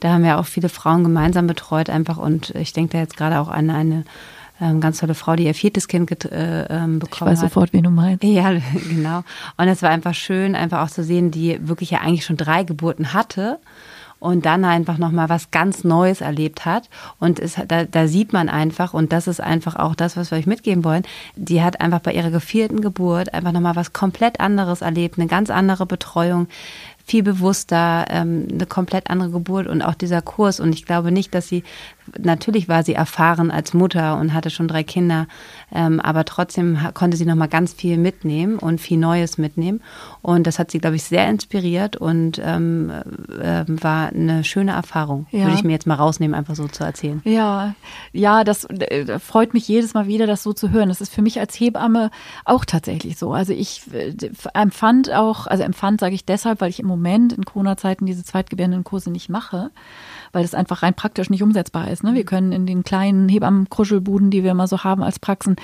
[0.00, 2.18] da haben wir auch viele Frauen gemeinsam betreut einfach.
[2.18, 4.04] Und ich denke da jetzt gerade auch an eine
[4.60, 7.36] ähm, ganz tolle Frau, die ihr viertes Kind äh, ähm, bekommen hat.
[7.36, 8.24] Ich weiß sofort, wen du meinst.
[8.24, 8.52] Ja,
[8.88, 9.22] genau.
[9.56, 12.64] Und es war einfach schön, einfach auch zu sehen, die wirklich ja eigentlich schon drei
[12.64, 13.58] Geburten hatte
[14.18, 16.88] und dann einfach nochmal was ganz Neues erlebt hat.
[17.18, 20.38] Und es, da, da sieht man einfach, und das ist einfach auch das, was wir
[20.38, 21.02] euch mitgeben wollen,
[21.36, 25.50] die hat einfach bei ihrer vierten Geburt einfach nochmal was komplett anderes erlebt, eine ganz
[25.50, 26.48] andere Betreuung,
[27.04, 30.58] viel bewusster, ähm, eine komplett andere Geburt und auch dieser Kurs.
[30.58, 31.62] Und ich glaube nicht, dass sie
[32.18, 35.26] natürlich war sie erfahren als Mutter und hatte schon drei Kinder,
[35.72, 39.80] ähm, aber trotzdem konnte sie noch mal ganz viel mitnehmen und viel Neues mitnehmen.
[40.22, 45.26] Und das hat sie, glaube ich, sehr inspiriert und ähm, äh, war eine schöne Erfahrung.
[45.30, 45.44] Ja.
[45.44, 47.20] Würde ich mir jetzt mal rausnehmen, einfach so zu erzählen.
[47.24, 47.74] Ja,
[48.12, 50.88] ja, das äh, freut mich jedes Mal wieder, das so zu hören.
[50.88, 52.10] Das ist für mich als Hebamme
[52.44, 53.32] auch tatsächlich so.
[53.32, 54.14] Also ich äh,
[54.54, 59.10] empfand auch, also empfand sage ich deshalb, weil ich im Moment in Corona-Zeiten diese Zweitgebärenden-Kurse
[59.10, 59.70] nicht mache
[60.36, 61.95] weil das einfach rein praktisch nicht umsetzbar ist.
[62.02, 62.14] Ne?
[62.14, 62.26] Wir mhm.
[62.26, 65.56] können in den kleinen Hebammenkruschelbuden, die wir immer so haben als Praxen,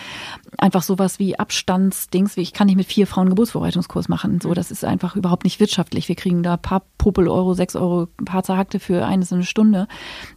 [0.58, 4.40] einfach sowas wie Abstandsdings, wie ich kann nicht mit vier Frauen Geburtsvorbereitungskurs machen.
[4.40, 4.54] So, mhm.
[4.54, 6.08] das ist einfach überhaupt nicht wirtschaftlich.
[6.08, 9.34] Wir kriegen da ein paar Popel Euro, sechs Euro, ein paar zerhackte für eine so
[9.34, 9.88] eine Stunde.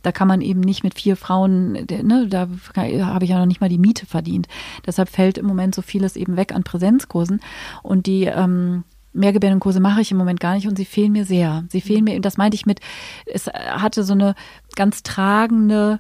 [0.01, 3.61] Da kann man eben nicht mit vier Frauen, ne, da habe ich ja noch nicht
[3.61, 4.47] mal die Miete verdient.
[4.85, 7.41] Deshalb fällt im Moment so vieles eben weg an Präsenzkursen
[7.83, 8.83] und die ähm,
[9.15, 11.63] Mehrgebärdenkurse mache ich im Moment gar nicht und sie fehlen mir sehr.
[11.69, 12.79] Sie fehlen mir, das meinte ich mit,
[13.25, 14.35] es hatte so eine
[14.75, 15.99] ganz tragende,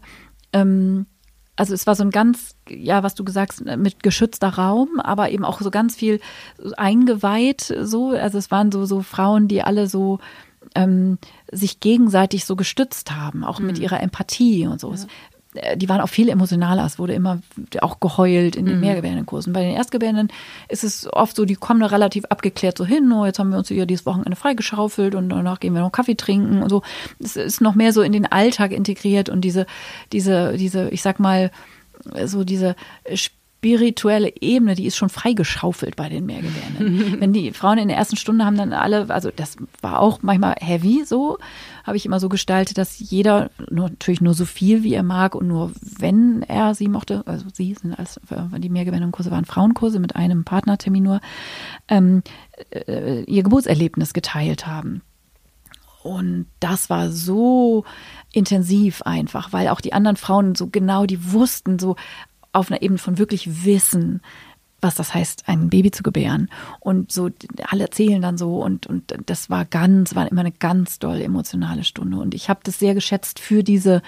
[0.53, 1.05] ähm,
[1.55, 5.29] also es war so ein ganz, ja, was du gesagt hast, mit geschützter Raum, aber
[5.29, 6.19] eben auch so ganz viel
[6.75, 10.19] eingeweiht, so, also es waren so, so Frauen, die alle so,
[10.73, 11.17] ähm,
[11.51, 13.67] sich gegenseitig so gestützt haben, auch mhm.
[13.67, 14.93] mit ihrer Empathie und so.
[14.93, 15.05] Ja.
[15.55, 16.85] Äh, die waren auch viel emotionaler.
[16.85, 17.41] Es wurde immer
[17.81, 18.81] auch geheult in den mhm.
[18.81, 19.53] Mehrgebärdenkursen.
[19.53, 20.29] Bei den Erstgebärenden
[20.69, 23.11] ist es oft so, die kommen da relativ abgeklärt so hin.
[23.11, 26.15] Oh, jetzt haben wir uns hier dieses Wochenende freigeschaufelt und danach gehen wir noch Kaffee
[26.15, 26.81] trinken und so.
[27.19, 29.65] Es ist noch mehr so in den Alltag integriert und diese,
[30.11, 31.51] diese, diese, ich sag mal,
[32.25, 32.75] so diese
[33.65, 37.19] spirituelle Ebene, die ist schon freigeschaufelt bei den Mehrgebärenden.
[37.19, 40.53] Wenn die Frauen in der ersten Stunde haben dann alle, also das war auch manchmal
[40.59, 41.39] heavy so,
[41.83, 45.33] habe ich immer so gestaltet, dass jeder nur, natürlich nur so viel, wie er mag
[45.33, 48.19] und nur wenn er sie mochte, also sie sind als
[48.57, 51.19] die Mehrgewinnungskurse waren Frauenkurse mit einem Partnertermin nur,
[51.87, 52.21] ähm,
[52.69, 55.01] äh, ihr Geburtserlebnis geteilt haben.
[56.03, 57.83] Und das war so
[58.31, 61.95] intensiv einfach, weil auch die anderen Frauen so genau, die wussten so
[62.55, 64.21] auf einer Ebene von wirklich Wissen,
[64.81, 66.49] was das heißt, ein Baby zu gebären.
[66.79, 67.29] Und so,
[67.69, 71.83] alle erzählen dann so und, und das war ganz, war immer eine ganz doll emotionale
[71.83, 72.17] Stunde.
[72.17, 74.01] Und ich habe das sehr geschätzt für diese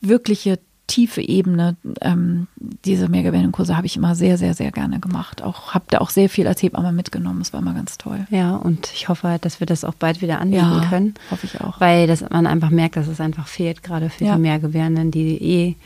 [0.00, 1.76] wirkliche tiefe Ebene.
[2.00, 5.42] Ähm, diese Mehrgebärdenkurse habe ich immer sehr, sehr, sehr gerne gemacht.
[5.42, 7.38] Auch habe da auch sehr viel als Hebamme mitgenommen.
[7.38, 8.26] Das war immer ganz toll.
[8.30, 11.14] Ja, und ich hoffe, dass wir das auch bald wieder anbieten ja, können.
[11.30, 11.80] Hoffe ich auch.
[11.80, 14.36] Weil das, man einfach merkt, dass es einfach fehlt, gerade für ja.
[14.36, 15.76] die Mehrgebärenden, die eh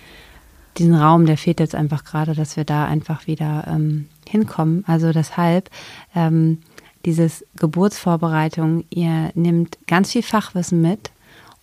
[0.79, 4.85] diesen Raum, der fehlt jetzt einfach gerade, dass wir da einfach wieder ähm, hinkommen.
[4.87, 5.71] Also deshalb
[6.15, 6.59] ähm,
[7.05, 11.11] dieses Geburtsvorbereitung, ihr nehmt ganz viel Fachwissen mit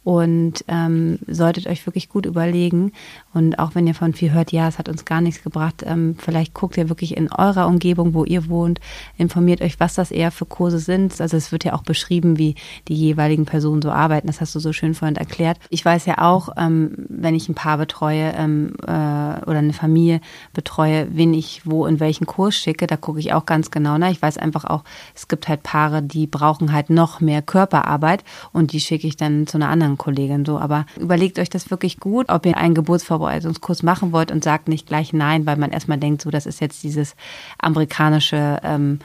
[0.06, 2.92] und ähm, solltet euch wirklich gut überlegen.
[3.34, 6.16] Und auch wenn ihr von viel hört, ja, es hat uns gar nichts gebracht, ähm,
[6.20, 8.80] vielleicht guckt ihr wirklich in eurer Umgebung, wo ihr wohnt,
[9.18, 11.20] informiert euch, was das eher für Kurse sind.
[11.20, 12.54] Also es wird ja auch beschrieben, wie
[12.88, 14.28] die jeweiligen Personen so arbeiten.
[14.28, 15.58] Das hast du so schön vorhin erklärt.
[15.72, 20.22] Ich weiß ja auch, ähm, wenn ich ein Paar betreue ähm, äh, oder eine Familie
[20.54, 24.12] betreue, wen ich wo in welchen Kurs schicke, da gucke ich auch ganz genau nach.
[24.12, 24.84] Ich weiß einfach auch,
[25.16, 29.48] es gibt halt Paare, die brauchen halt noch mehr Körperarbeit und die schicke ich dann
[29.48, 30.60] zu einer anderen Kollegin so.
[30.60, 34.88] Aber überlegt euch das wirklich gut, ob ihr einen Geburtsvorbereitungskurs machen wollt und sagt nicht
[34.88, 37.16] gleich nein, weil man erstmal denkt, so, das ist jetzt dieses
[37.60, 39.00] amerikanische, ähm,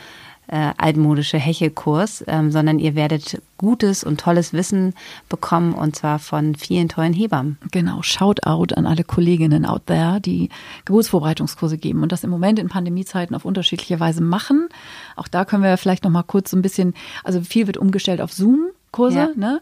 [0.51, 4.95] äh, altmodische Hechelkurs, ähm, sondern ihr werdet gutes und tolles Wissen
[5.29, 7.57] bekommen und zwar von vielen tollen Hebammen.
[7.71, 10.49] Genau, Shoutout an alle Kolleginnen out there, die
[10.87, 14.69] Geburtsvorbereitungskurse geben und das im Moment in Pandemiezeiten auf unterschiedliche Weise machen.
[15.15, 18.21] Auch da können wir vielleicht noch mal kurz so ein bisschen, also viel wird umgestellt
[18.21, 18.67] auf Zoom.
[18.93, 19.29] Kurse, ja.
[19.37, 19.61] ne?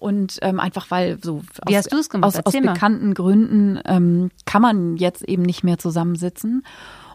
[0.00, 5.22] Und ähm, einfach weil so Wie aus, aus, aus bekannten Gründen ähm, kann man jetzt
[5.22, 6.64] eben nicht mehr zusammensitzen.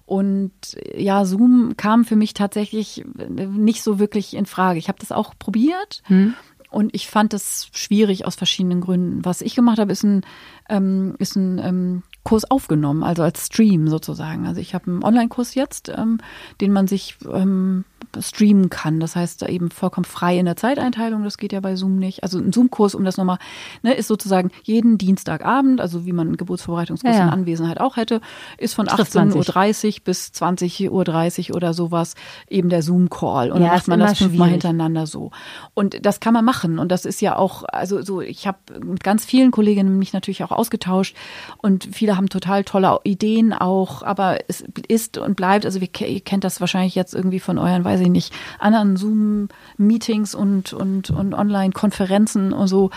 [0.06, 0.52] Und
[0.96, 4.78] ja, Zoom kam für mich tatsächlich nicht so wirklich in Frage.
[4.78, 6.36] Ich habe das auch probiert hm.
[6.70, 9.26] und ich fand das schwierig aus verschiedenen Gründen.
[9.26, 10.22] Was ich gemacht habe, ist ein,
[10.70, 14.46] ähm, ist ein ähm, Kurs aufgenommen, also als Stream sozusagen.
[14.46, 16.20] Also ich habe einen Online-Kurs jetzt, ähm,
[16.62, 17.84] den man sich ähm,
[18.20, 18.99] streamen kann.
[18.99, 22.24] Das heißt, da eben vollkommen frei in der Zeiteinteilung, das geht ja bei Zoom nicht.
[22.24, 23.38] Also ein Zoom-Kurs, um das nochmal,
[23.84, 27.28] ne, ist sozusagen jeden Dienstagabend, also wie man einen Geburtsvorbereitungskurs ja, ja.
[27.28, 28.22] in Anwesenheit auch hätte,
[28.58, 32.16] ist von 18.30 Uhr bis 20.30 Uhr oder sowas
[32.49, 33.51] eben der Zoom-Call.
[33.51, 35.32] Und ja, dann macht man das fünfmal hintereinander so.
[35.74, 36.80] Und das kann man machen.
[36.80, 40.43] Und das ist ja auch, also so, ich habe mit ganz vielen Kolleginnen mich natürlich
[40.43, 41.16] auch ausgetauscht
[41.58, 46.43] und viele haben total tolle Ideen auch, aber es ist und bleibt, also ihr kennt
[46.43, 51.34] das wahrscheinlich jetzt irgendwie von euren Weisen weiß ich nicht, anderen Zoom-Meetings und, und, und
[51.34, 52.89] Online-Konferenzen und so.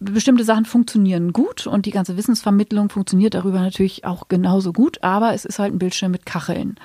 [0.00, 5.32] Bestimmte Sachen funktionieren gut und die ganze Wissensvermittlung funktioniert darüber natürlich auch genauso gut, aber
[5.32, 6.76] es ist halt ein Bildschirm mit Kacheln.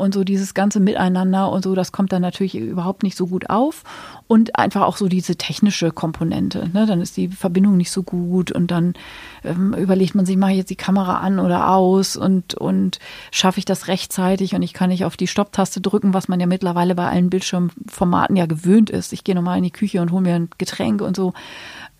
[0.00, 3.50] Und so dieses ganze Miteinander und so, das kommt dann natürlich überhaupt nicht so gut
[3.50, 3.84] auf.
[4.26, 6.70] Und einfach auch so diese technische Komponente.
[6.72, 6.86] Ne?
[6.86, 8.94] Dann ist die Verbindung nicht so gut und dann
[9.44, 12.98] ähm, überlegt man sich, mache ich jetzt die Kamera an oder aus und, und
[13.30, 16.46] schaffe ich das rechtzeitig und ich kann nicht auf die Stopptaste drücken, was man ja
[16.46, 19.12] mittlerweile bei allen Bildschirmformaten ja gewöhnt ist.
[19.12, 21.32] Ich gehe nochmal in die Küche und hole mir ein Getränk und so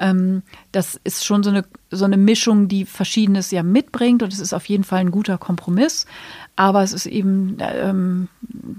[0.00, 0.42] ähm,
[0.72, 4.54] das ist schon so eine, so eine Mischung, die Verschiedenes ja mitbringt und es ist
[4.54, 6.06] auf jeden Fall ein guter Kompromiss
[6.60, 8.28] aber es ist eben ähm,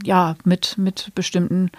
[0.05, 1.71] ja mit, mit bestimmten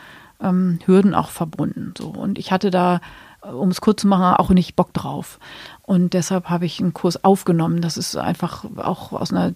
[0.42, 1.94] ähm, Hürden auch verbunden.
[1.96, 2.08] So.
[2.08, 3.00] Und ich hatte da,
[3.40, 5.38] um es kurz zu machen, auch nicht Bock drauf.
[5.82, 7.82] Und deshalb habe ich einen Kurs aufgenommen.
[7.82, 9.54] Das ist einfach auch aus einer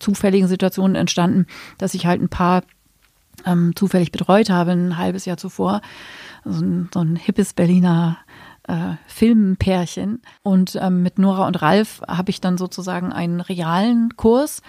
[0.00, 1.46] zufälligen Situation entstanden,
[1.78, 2.64] dass ich halt ein paar
[3.46, 5.82] ähm, zufällig betreut habe, ein halbes Jahr zuvor.
[6.44, 8.18] So ein, so ein hippes Berliner
[8.66, 10.20] äh, Filmpärchen.
[10.42, 14.62] Und ähm, mit Nora und Ralf habe ich dann sozusagen einen realen Kurs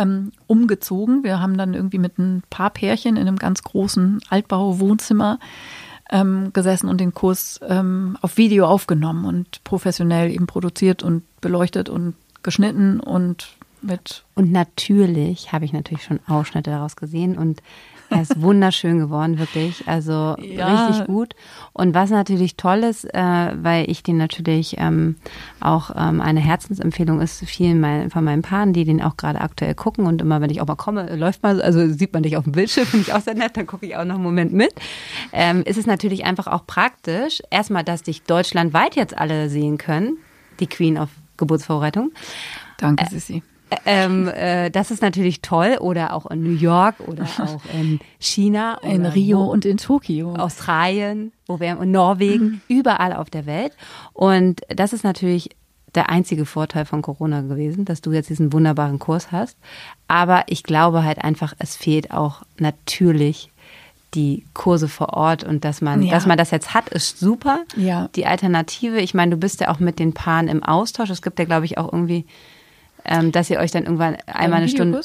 [0.00, 1.22] ähm, umgezogen.
[1.22, 5.38] Wir haben dann irgendwie mit ein paar Pärchen in einem ganz großen Altbau-Wohnzimmer
[6.10, 11.88] ähm, gesessen und den Kurs ähm, auf Video aufgenommen und professionell eben produziert und beleuchtet
[11.88, 13.48] und geschnitten und
[13.82, 14.24] mit.
[14.34, 17.62] Und natürlich habe ich natürlich schon Ausschnitte daraus gesehen und
[18.10, 19.86] er ist wunderschön geworden, wirklich.
[19.86, 20.86] Also ja.
[20.86, 21.34] richtig gut.
[21.72, 23.18] Und was natürlich toll ist, äh,
[23.62, 25.16] weil ich den natürlich ähm,
[25.60, 29.74] auch ähm, eine Herzensempfehlung ist, vielen mein, von meinen Paaren, die den auch gerade aktuell
[29.74, 30.06] gucken.
[30.06, 32.52] Und immer, wenn ich auch mal komme, läuft mal, also sieht man dich auf dem
[32.52, 34.74] Bildschirm, finde ich auch sehr nett, dann gucke ich auch noch einen Moment mit.
[35.32, 40.18] Ähm, ist es natürlich einfach auch praktisch, erstmal, dass dich deutschlandweit jetzt alle sehen können,
[40.58, 42.12] die Queen auf Geburtsvorbereitung.
[42.78, 43.42] Danke, Sissi.
[43.84, 45.78] Ähm, äh, das ist natürlich toll.
[45.80, 48.78] Oder auch in New York oder auch in China.
[48.82, 50.34] In Rio und in Tokio.
[50.34, 52.60] Australien, wo wir in Norwegen, mhm.
[52.68, 53.72] überall auf der Welt.
[54.12, 55.50] Und das ist natürlich
[55.94, 59.56] der einzige Vorteil von Corona gewesen, dass du jetzt diesen wunderbaren Kurs hast.
[60.08, 63.50] Aber ich glaube halt einfach, es fehlt auch natürlich
[64.14, 66.10] die Kurse vor Ort und dass man, ja.
[66.10, 67.64] dass man das jetzt hat, ist super.
[67.76, 68.08] Ja.
[68.16, 71.10] Die Alternative, ich meine, du bist ja auch mit den Paaren im Austausch.
[71.10, 72.26] Es gibt ja, glaube ich, auch irgendwie
[73.04, 75.02] ähm, dass ihr euch dann irgendwann einmal eine Stunde.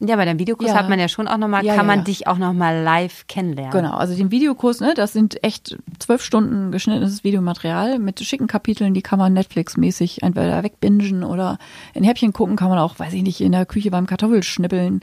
[0.00, 0.76] Ja, bei dem Videokurs ja.
[0.76, 3.72] hat man ja schon auch nochmal, ja, kann ja, man dich auch nochmal live kennenlernen.
[3.72, 8.94] Genau, also den Videokurs, ne, das sind echt zwölf Stunden geschnittenes Videomaterial mit schicken Kapiteln,
[8.94, 11.58] die kann man Netflix-mäßig entweder wegbingen oder
[11.94, 15.00] in Häppchen gucken, kann man auch, weiß ich nicht, in der Küche beim Kartoffelschnippeln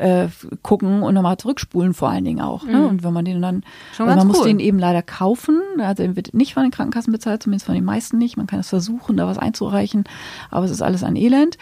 [0.00, 0.28] äh,
[0.62, 2.64] gucken und nochmal zurückspulen vor allen Dingen auch.
[2.64, 2.78] Ne?
[2.78, 2.86] Mhm.
[2.86, 3.62] Und wenn man den dann,
[3.94, 4.24] Schon man cool.
[4.24, 7.74] muss den eben leider kaufen, also er wird nicht von den Krankenkassen bezahlt, zumindest von
[7.74, 8.36] den meisten nicht.
[8.36, 10.04] Man kann es versuchen, da was einzureichen,
[10.50, 11.58] aber es ist alles ein Elend.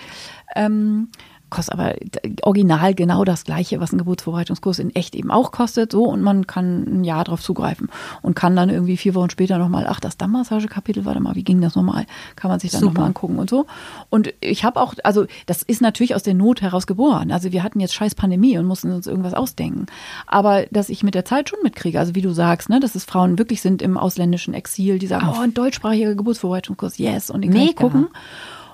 [0.55, 1.09] Ähm,
[1.51, 1.95] kostet aber
[2.43, 6.47] original genau das gleiche, was ein Geburtsvorbereitungskurs in echt eben auch kostet, so und man
[6.47, 7.89] kann ein Jahr drauf zugreifen
[8.23, 11.61] und kann dann irgendwie vier Wochen später nochmal, ach, das Dammmassagekapitel, warte mal, wie ging
[11.61, 12.07] das nochmal?
[12.37, 13.67] Kann man sich dann nochmal angucken und so.
[14.11, 17.33] Und ich habe auch, also das ist natürlich aus der Not heraus geboren.
[17.33, 19.87] Also wir hatten jetzt scheiß Pandemie und mussten uns irgendwas ausdenken.
[20.27, 23.05] Aber dass ich mit der Zeit schon mitkriege, also wie du sagst, ne, dass es
[23.05, 27.51] Frauen wirklich sind im ausländischen Exil, die sagen, oh, ein deutschsprachiger Geburtsvorbereitungskurs, yes, und den
[27.51, 27.71] kann Mega.
[27.71, 28.09] ich gucken.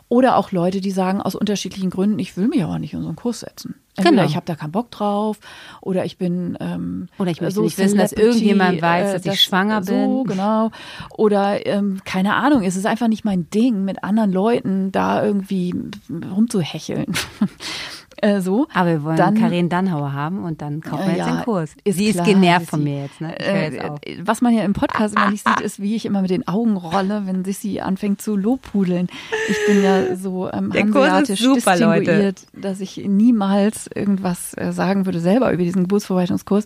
[0.08, 3.08] Oder auch Leute, die sagen aus unterschiedlichen Gründen, ich will mich aber nicht in so
[3.08, 3.76] einen Kurs setzen.
[3.96, 4.28] Entweder genau.
[4.28, 5.38] ich habe da keinen Bock drauf
[5.80, 9.24] oder ich bin ähm, oder ich möchte so nicht wissen, dass irgendjemand weiß, dass, äh,
[9.26, 10.04] dass ich schwanger bin.
[10.04, 10.70] So genau.
[11.10, 15.74] Oder ähm, keine Ahnung, es ist einfach nicht mein Ding, mit anderen Leuten da irgendwie
[16.10, 17.06] rumzuhecheln.
[18.18, 18.66] Äh, so.
[18.72, 21.74] Aber wir wollen dann, Karin Dannhauer haben und dann kaufen wir jetzt ja, den Kurs.
[21.84, 23.20] Ist Sie klar, ist genervt von mir jetzt.
[23.20, 23.38] Ne?
[23.38, 26.30] Äh, jetzt was man ja im Podcast immer nicht sieht, ist, wie ich immer mit
[26.30, 29.08] den Augen rolle, wenn sich sie anfängt zu lobpudeln.
[29.48, 32.34] Ich bin ja so ähm, hanseatisch super, distinguiert, Leute.
[32.52, 36.64] dass ich niemals irgendwas äh, sagen würde selber über diesen Geburtsvorbereitungskurs.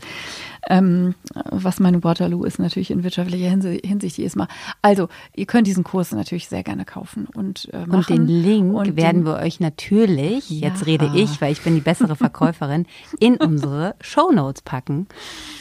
[0.68, 1.14] Ähm,
[1.50, 4.48] was meine Waterloo ist natürlich in wirtschaftlicher Hinsicht jedes Mal.
[4.82, 7.96] Also, ihr könnt diesen Kurs natürlich sehr gerne kaufen und äh, machen.
[7.96, 10.68] Und den Link und werden den, wir euch natürlich, ja.
[10.68, 12.86] jetzt rede ich, weil ich bin die bessere Verkäuferin,
[13.20, 15.06] in unsere Show Notes packen.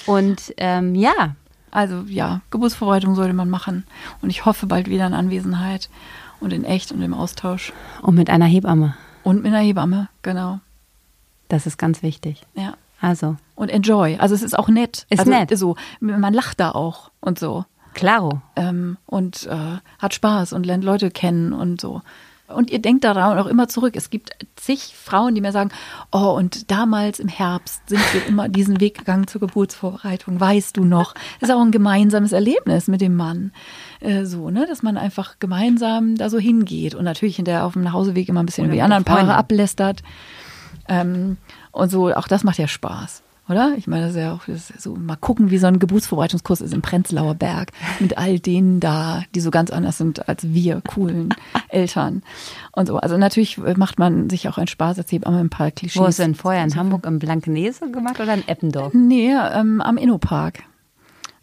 [0.05, 1.35] Und ähm, ja.
[1.69, 3.85] Also ja, Geburtsvorbereitung sollte man machen.
[4.21, 5.89] Und ich hoffe bald wieder in Anwesenheit
[6.39, 7.73] und in echt und im Austausch.
[8.01, 8.95] Und mit einer Hebamme.
[9.23, 10.59] Und mit einer Hebamme, genau.
[11.49, 12.43] Das ist ganz wichtig.
[12.55, 12.75] Ja.
[13.01, 13.37] Also.
[13.55, 14.17] Und enjoy.
[14.17, 15.05] Also es ist auch nett.
[15.09, 15.57] Ist also, nett.
[15.57, 17.65] So, man lacht da auch und so.
[17.93, 18.41] Klaro.
[18.55, 22.01] Ähm, und äh, hat Spaß und lernt Leute kennen und so.
[22.47, 23.95] Und ihr denkt daran auch immer zurück.
[23.97, 25.69] Es gibt zig Frauen, die mir sagen,
[26.13, 30.85] oh, und damals im Herbst sind wir immer diesen Weg gegangen zur Geburtsvorbereitung, weißt du
[30.85, 31.13] noch.
[31.41, 33.51] Das ist auch ein gemeinsames Erlebnis mit dem Mann.
[33.99, 37.83] Äh, so, ne, dass man einfach gemeinsam da so hingeht und natürlich hinterher auf dem
[37.83, 40.01] Nachhauseweg immer ein bisschen über die anderen Paare ablästert.
[40.89, 41.37] Ähm,
[41.71, 43.21] und so, auch das macht ja Spaß.
[43.49, 43.73] oder?
[43.77, 46.73] Ich meine, das ist ja auch ist so mal gucken, wie so ein Geburtsvorbereitungskurs ist
[46.73, 51.33] im Prenzlauer Berg mit all denen da, die so ganz anders sind als wir coolen
[51.69, 52.23] Eltern
[52.71, 52.97] und so.
[52.97, 56.01] Also natürlich macht man sich auch einen Spaß, erzählt auch ein paar Klischees.
[56.01, 58.93] Wo hast du denn vorher in Hamburg im Blankenese gemacht oder in Eppendorf?
[58.93, 60.63] Nee, ähm, am Innopark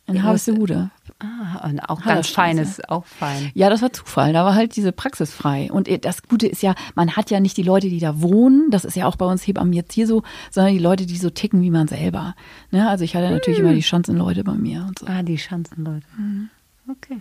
[0.06, 0.90] in Harvestehude.
[1.18, 3.50] Ah, und auch ganz feines, auch fein.
[3.54, 4.32] Ja, das war Zufall.
[4.32, 5.70] Da war halt diese Praxis frei.
[5.72, 8.70] Und das Gute ist ja, man hat ja nicht die Leute, die da wohnen.
[8.70, 11.30] Das ist ja auch bei uns Hebammen jetzt hier so, sondern die Leute, die so
[11.30, 12.34] ticken wie man selber.
[12.70, 12.88] Ne?
[12.88, 13.66] Also ich hatte natürlich hm.
[13.66, 15.06] immer die Schanzenleute bei mir und so.
[15.06, 16.06] Ah, die Schanzenleute.
[16.18, 16.50] Mhm.
[16.88, 17.20] Okay.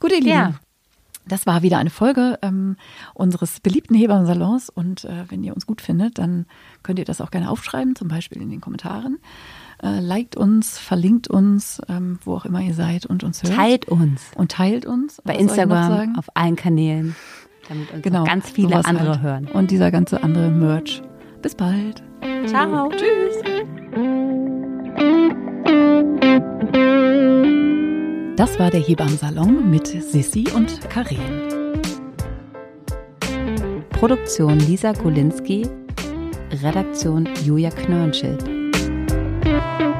[0.00, 0.28] Gut, ihr Lieben.
[0.28, 0.54] Ja.
[1.26, 2.76] Das war wieder eine Folge ähm,
[3.14, 4.68] unseres beliebten Hebammen-Salons.
[4.68, 6.46] Und äh, wenn ihr uns gut findet, dann
[6.82, 9.18] könnt ihr das auch gerne aufschreiben, zum Beispiel in den Kommentaren.
[9.82, 13.54] Äh, liked uns, verlinkt uns, ähm, wo auch immer ihr seid und uns hört.
[13.54, 14.30] Teilt uns.
[14.36, 15.22] Und teilt uns.
[15.24, 17.16] Bei Instagram, auf allen Kanälen,
[17.68, 19.22] damit uns genau, ganz viele andere halt.
[19.22, 19.48] hören.
[19.48, 21.02] Und dieser ganze andere Merch.
[21.40, 22.02] Bis bald.
[22.46, 22.90] Ciao.
[22.90, 23.36] Tschüss.
[28.36, 31.18] Das war der Hebammensalon mit Sissi und Karin.
[33.90, 35.66] Produktion Lisa Golinski,
[36.62, 38.59] Redaktion Julia Knörnschild.
[39.60, 39.99] Thank you.